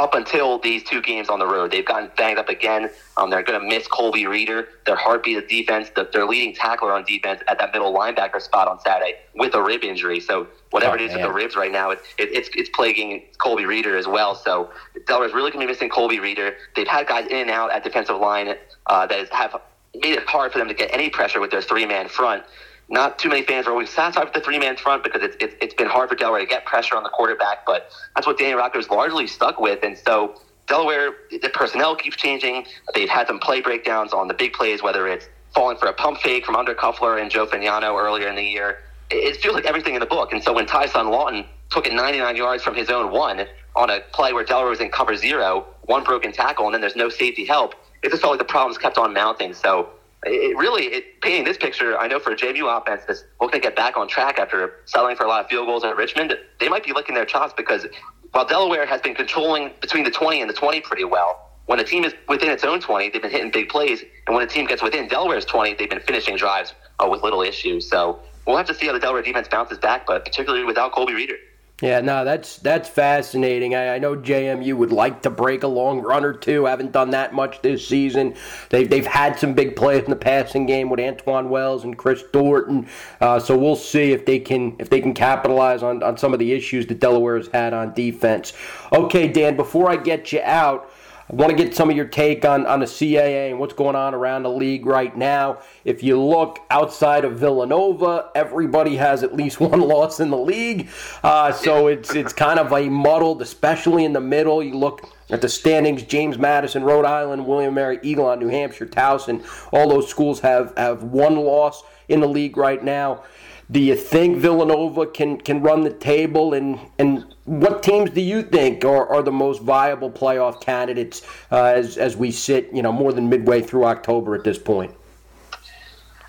[0.00, 1.70] up until these two games on the road.
[1.70, 2.88] They've gotten banged up again.
[3.18, 6.90] Um, they're going to miss Colby Reeder, their heartbeat of defense, the, their leading tackler
[6.90, 10.18] on defense at that middle linebacker spot on Saturday with a rib injury.
[10.18, 11.18] So whatever oh, it is man.
[11.20, 14.34] with the ribs right now, it, it, it's it's plaguing Colby Reeder as well.
[14.34, 14.70] So
[15.06, 16.56] Delaware's really going to be missing Colby Reeder.
[16.74, 18.54] They've had guys in and out at defensive line
[18.86, 19.60] uh, that have
[19.94, 22.42] made it hard for them to get any pressure with their three man front
[22.90, 25.54] not too many fans are always satisfied with the three man front because it's, it's,
[25.60, 28.54] it's been hard for Delaware to get pressure on the quarterback, but that's what Danny
[28.54, 29.84] Rocco's largely stuck with.
[29.84, 32.66] And so Delaware, the personnel keeps changing.
[32.94, 36.18] They've had some play breakdowns on the big plays, whether it's falling for a pump
[36.18, 38.78] fake from under Cuffler and Joe Fagnano earlier in the year.
[39.10, 40.32] It, feels like everything in the book.
[40.32, 43.90] And so when Ty Son Lawton took it 99 yards from his own one on
[43.90, 47.08] a play where Delaware was in cover zero, one broken tackle, and then there's no
[47.08, 49.52] safety help, it just felt like the problems kept on mounting.
[49.54, 49.90] So
[50.24, 51.98] it really it, painting this picture.
[51.98, 55.16] I know for a JMU offense that's looking to get back on track after settling
[55.16, 57.86] for a lot of field goals at Richmond, they might be licking their chops because
[58.32, 61.84] while Delaware has been controlling between the 20 and the 20 pretty well, when a
[61.84, 64.66] team is within its own 20, they've been hitting big plays, and when a team
[64.66, 67.88] gets within Delaware's 20, they've been finishing drives uh, with little issues.
[67.88, 71.14] So we'll have to see how the Delaware defense bounces back, but particularly without Colby
[71.14, 71.36] Reeder.
[71.80, 73.74] Yeah, no, that's that's fascinating.
[73.74, 76.66] I, I, know JMU would like to break a long run or two.
[76.66, 78.34] Haven't done that much this season.
[78.68, 82.22] They've they've had some big plays in the passing game with Antwane Wells and Kris
[82.32, 82.86] Thornton.
[83.20, 86.38] Uh, so we'll see if they can if they can capitalize on, on some of
[86.38, 88.52] the issues that Delaware has had on defense.
[88.92, 89.56] Okay, Dan.
[89.56, 90.90] Before I get you out.
[91.30, 93.94] I want to get some of your take on, on the CAA and what's going
[93.94, 95.60] on around the league right now.
[95.84, 100.88] If you look outside of Villanova, everybody has at least one loss in the league.
[101.22, 104.60] Uh, so it's it's kind of a muddled, especially in the middle.
[104.60, 109.44] You look at the standings, James Madison, Rhode Island, William Mary, Elon, New Hampshire, Towson,
[109.72, 113.22] all those schools have, have one loss in the league right now.
[113.70, 116.54] Do you think Villanova can, can run the table?
[116.54, 121.64] And, and what teams do you think are, are the most viable playoff candidates uh,
[121.64, 124.92] as, as we sit, you know, more than midway through October at this point?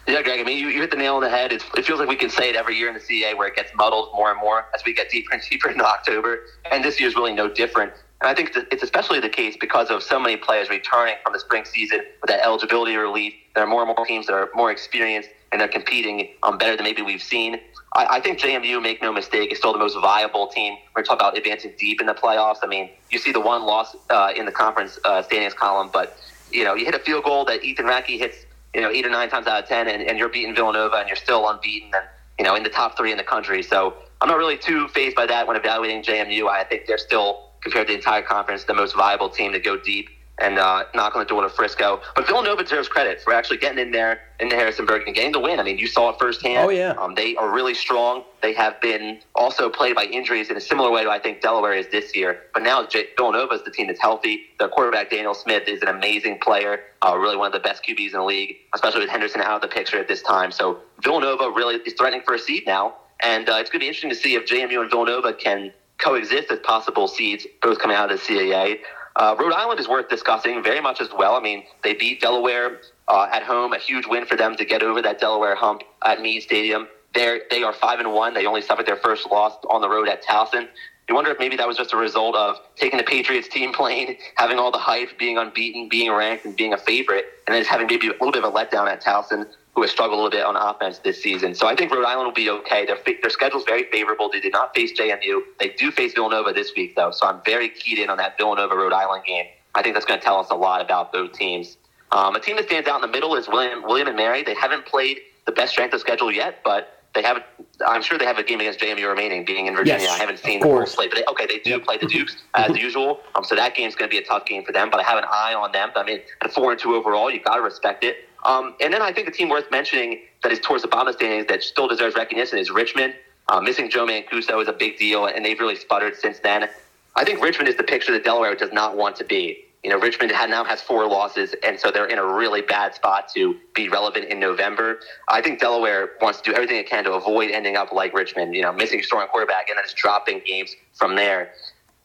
[0.08, 0.40] Yeah, Greg.
[0.40, 1.52] I mean, you, you hit the nail on the head.
[1.52, 3.56] It's, it feels like we can say it every year in the CA where it
[3.56, 6.42] gets muddled more and more as we get deeper and deeper into October.
[6.72, 7.92] And this year is really no different.
[8.22, 11.40] And I think it's especially the case because of so many players returning from the
[11.40, 13.34] spring season with that eligibility relief.
[13.56, 16.76] There are more and more teams that are more experienced and they're competing um, better
[16.76, 17.60] than maybe we've seen.
[17.94, 20.78] I, I, think JMU, make no mistake, is still the most viable team.
[20.96, 22.58] We're talking about advancing deep in the playoffs.
[22.64, 26.18] I mean, you see the one loss uh, in the conference uh, standings column, but
[26.52, 29.10] you know, you hit a field goal that Ethan Ratke hits, you know, eight or
[29.10, 32.06] nine times out of ten, and, and you're beating Villanova, and you're still unbeaten, and
[32.40, 33.62] you know, in the top three in the country.
[33.62, 36.48] So I'm not really too phased by that when evaluating JMU.
[36.48, 39.78] I think they're still, compared to the entire conference, the most viable team to go
[39.78, 40.10] deep
[40.42, 42.02] and uh, knock on the door to Frisco.
[42.16, 45.60] But Villanova deserves credit for actually getting in there into Harrisonburg and getting the win.
[45.60, 46.66] I mean, you saw it firsthand.
[46.66, 46.92] Oh yeah.
[46.98, 48.24] Um, they are really strong.
[48.42, 51.74] They have been also played by injuries in a similar way to I think Delaware
[51.74, 52.42] is this year.
[52.54, 54.44] But now J- Villanova is the team that's healthy.
[54.60, 58.08] Their quarterback Daniel Smith is an amazing player, uh, really one of the best QBs
[58.08, 60.52] in the league, especially with Henderson out of the picture at this time.
[60.52, 63.88] So Villanova really is threatening for a seed now, and uh, it's going to be
[63.88, 68.12] interesting to see if JMU and Villanova can coexist as possible seeds, both coming out
[68.12, 68.80] of the CAA.
[69.16, 71.36] Uh, Rhode Island is worth discussing very much as well.
[71.36, 74.84] I mean, they beat Delaware uh, at home, a huge win for them to get
[74.84, 76.88] over that Delaware hump at Meade Stadium.
[77.14, 78.34] They're, they are five and one.
[78.34, 80.70] They only suffered their first loss on the road at Towson.
[81.12, 84.16] You wonder if maybe that was just a result of taking the Patriots team plane,
[84.36, 87.70] having all the hype, being unbeaten, being ranked, and being a favorite, and then just
[87.70, 89.46] having maybe a little bit of a letdown at Towson
[89.76, 91.54] who has struggled a little bit on offense this season.
[91.54, 92.86] So I think Rhode Island will be okay.
[92.86, 94.30] Their, their schedule's very favorable.
[94.32, 95.42] They did not face JMU.
[95.60, 97.12] They do face Villanova this week, though.
[97.12, 99.48] So I'm very keyed in on that Villanova Rhode Island game.
[99.76, 101.76] I think that's going to tell us a lot about both teams.
[102.14, 104.44] Um, a team that stands out in the middle is William, William and Mary.
[104.44, 107.44] They haven't played the best strength of schedule yet, but they have.
[107.86, 110.02] I'm sure they have a game against JMU remaining, being in Virginia.
[110.02, 112.38] Yes, I haven't seen the full slate, but they, okay, they do play the Dukes
[112.54, 113.22] as usual.
[113.36, 114.90] Um, so that game's going to be a tough game for them.
[114.90, 115.90] But I have an eye on them.
[115.96, 118.28] I mean, at four and two overall, you've got to respect it.
[118.44, 121.14] Um, and then I think a team worth mentioning that is towards the bottom of
[121.14, 123.16] the standings that still deserves recognition is Richmond.
[123.50, 126.70] Uh, missing Joe Mancuso is a big deal, and they've really sputtered since then.
[127.16, 129.66] I think Richmond is the picture that Delaware does not want to be.
[129.84, 133.30] You know, Richmond now has four losses, and so they're in a really bad spot
[133.34, 135.00] to be relevant in November.
[135.28, 138.54] I think Delaware wants to do everything it can to avoid ending up like Richmond,
[138.54, 141.54] you know, missing a strong quarterback and then just dropping games from there.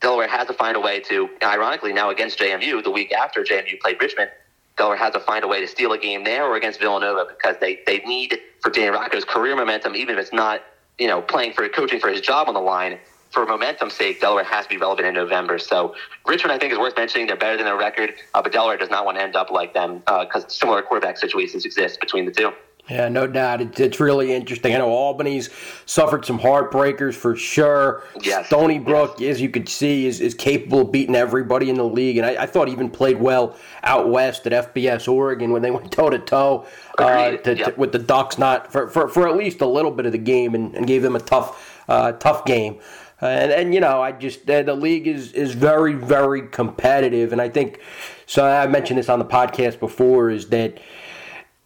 [0.01, 3.79] Delaware has to find a way to, ironically, now against JMU, the week after JMU
[3.81, 4.31] played Richmond,
[4.77, 7.57] Delaware has to find a way to steal a game there or against Villanova because
[7.61, 10.63] they, they need for Dan Rocco's career momentum, even if it's not,
[10.99, 12.99] you know, playing for coaching for his job on the line.
[13.31, 15.59] For momentum's sake, Delaware has to be relevant in November.
[15.59, 15.95] So
[16.27, 17.27] Richmond, I think, is worth mentioning.
[17.27, 19.75] They're better than their record, uh, but Delaware does not want to end up like
[19.75, 22.53] them because uh, similar quarterback situations exist between the two.
[22.89, 23.61] Yeah, no doubt.
[23.61, 24.75] It, it's really interesting.
[24.75, 25.51] I know Albany's
[25.87, 28.05] suffered some heartbreakers for sure.
[28.23, 28.47] Yes.
[28.47, 29.37] Stony Brook, yes.
[29.37, 32.17] as you could see, is, is capable of beating everybody in the league.
[32.17, 35.91] And I, I thought even played well out west at FBS Oregon when they went
[35.91, 36.67] toe to toe
[36.99, 40.55] with the Ducks, not for, for, for at least a little bit of the game,
[40.55, 42.79] and, and gave them a tough uh, tough game.
[43.21, 47.33] Uh, and, and you know, I just uh, the league is is very very competitive,
[47.33, 47.81] and I think
[48.27, 48.45] so.
[48.45, 50.79] I mentioned this on the podcast before is that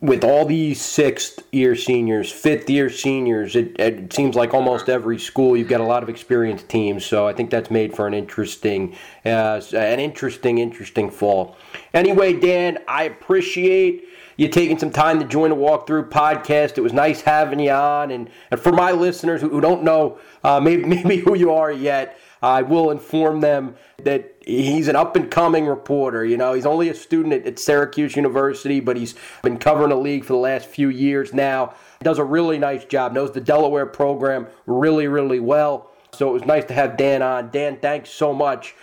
[0.00, 5.18] with all these sixth year seniors, fifth year seniors, it, it, seems like almost every
[5.18, 7.04] school you've got a lot of experienced teams.
[7.04, 8.96] So I think that's made for an interesting,
[9.26, 11.56] uh, an interesting, interesting fall.
[11.92, 14.04] Anyway, Dan, I appreciate
[14.38, 16.78] you taking some time to join the walkthrough podcast.
[16.78, 20.18] It was nice having you on, and, and for my listeners who, who don't know
[20.44, 22.18] uh, maybe maybe who you are yet.
[22.42, 26.24] I will inform them that he's an up and coming reporter.
[26.24, 29.96] You know, he's only a student at, at, Syracuse University, but he's been covering the
[29.96, 31.74] league for the last few years now.
[32.02, 35.90] Does a really nice job, knows the Delaware program really, really well.
[36.12, 37.50] So it was nice to have Dan on.
[37.50, 38.74] Dan, thanks so much.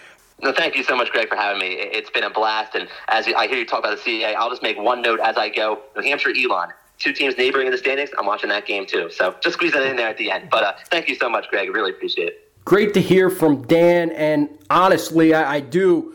[0.41, 1.67] No, thank you so much, Greg, for having me.
[1.67, 2.75] It's been a blast.
[2.75, 5.35] And as I hear you talk about the CAA, I'll just make one note as
[5.35, 5.81] I go.
[5.95, 6.69] New Hampshire, Elon,
[6.99, 8.09] two teams neighboring in the standings.
[8.17, 9.09] I'm watching that game too.
[9.09, 10.49] So just squeeze that in there at the end.
[10.49, 11.69] But uh, thank you so much, Greg.
[11.73, 12.51] Really appreciate it.
[12.65, 14.11] great to hear from Dan.
[14.11, 16.13] And honestly, I, I do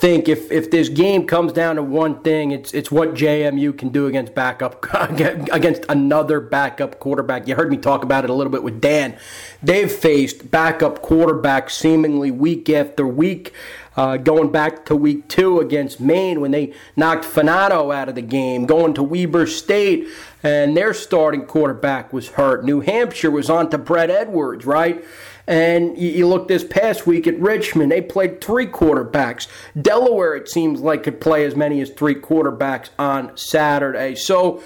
[0.00, 3.90] think if, if this game comes down to one thing, it's it's what JMU can
[3.90, 4.86] do against backup
[5.52, 7.46] against another backup quarterback.
[7.46, 9.18] You heard me talk about it a little bit with Dan.
[9.62, 13.52] They've faced backup quarterbacks seemingly week after week.
[14.00, 18.22] Uh, going back to week two against Maine when they knocked Fagnano out of the
[18.22, 20.08] game, going to Weber State
[20.42, 22.64] and their starting quarterback was hurt.
[22.64, 25.04] New Hampshire was on to Bret Edwards, right?
[25.46, 29.48] And you look this past week at Richmond, they played three quarterbacks.
[29.78, 34.14] Delaware, it seems like, could play as many as three quarterbacks on Saturday.
[34.14, 34.62] So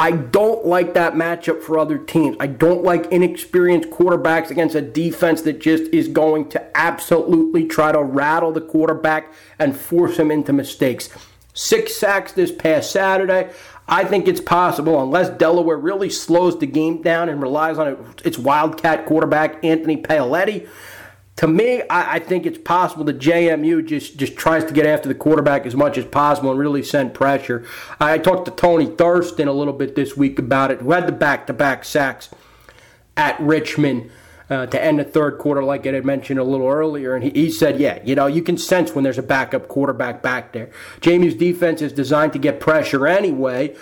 [0.00, 2.36] I don't like that matchup for other teams.
[2.38, 7.90] I don't like inexperienced quarterbacks against a defense that just is going to absolutely try
[7.90, 11.08] to rattle the quarterback and force him into mistakes.
[11.52, 13.50] Six sacks this past Saturday.
[13.88, 18.38] I think it's possible, unless Delaware really slows the game down and relies on its
[18.38, 20.68] Wildcat quarterback, Anthony Paoletti.
[21.38, 25.08] To me, I, I, think it's possible that JMU just, just tries to get after
[25.08, 27.64] the quarterback as much as possible and really send pressure.
[28.00, 31.12] I talked to Tony Thurston a little bit this week about it, who had the
[31.12, 32.30] back to back sacks
[33.16, 34.10] at Richmond
[34.50, 37.14] uh, to end the third quarter, like I had mentioned a little earlier.
[37.14, 40.20] And he, he said, yeah, you know, you can sense when there's a backup quarterback
[40.20, 40.70] back there.
[41.00, 43.76] Jamie's defense is designed to get pressure anyway.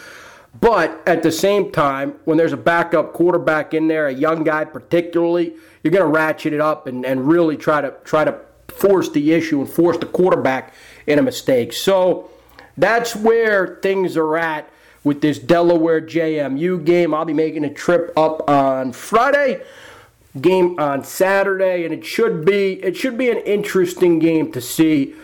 [0.60, 4.64] But at the same time, when there's a backup quarterback in there, a young guy
[4.64, 5.54] particularly,
[5.86, 9.32] you're going to ratchet it up and, and really try to try to force the
[9.32, 10.74] issue and force the quarterback
[11.06, 11.72] in a mistake.
[11.72, 12.28] So
[12.76, 14.68] that's where things are at
[15.04, 17.14] with this Delaware JMU game.
[17.14, 19.62] I'll be making a trip up on Friday
[20.40, 25.14] game on Saturday, and it should be it should be an interesting game to see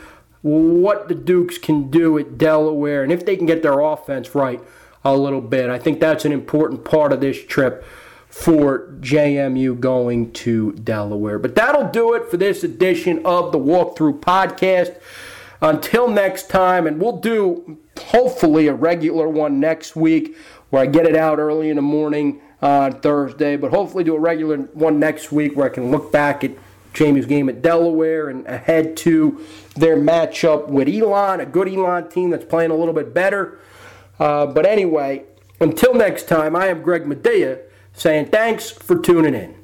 [0.43, 4.61] what the Dukes can do at Delaware and if they can get their offense right
[5.05, 5.71] a little bit.
[5.71, 7.85] I think that's an important part of this trip
[8.33, 11.39] for JMU going to Delaware.
[11.39, 14.99] But that'll do it for this edition of the Walkthrough Podcast.
[15.61, 20.37] Until next time, and we'll do hopefully a regular one next week
[20.71, 24.19] where I get it out early in the morning on Thursday, but hopefully do a
[24.19, 26.53] regular one next week where I can look back at
[26.95, 29.45] JMU's game at Delaware and ahead to
[29.77, 33.59] their matchup with Elon, a good Elon team that's playing a little bit better.
[34.19, 35.25] Uh, but anyway,
[35.61, 37.61] until next time, I am Greg Madia
[37.95, 39.62] saying thanks for tuning in.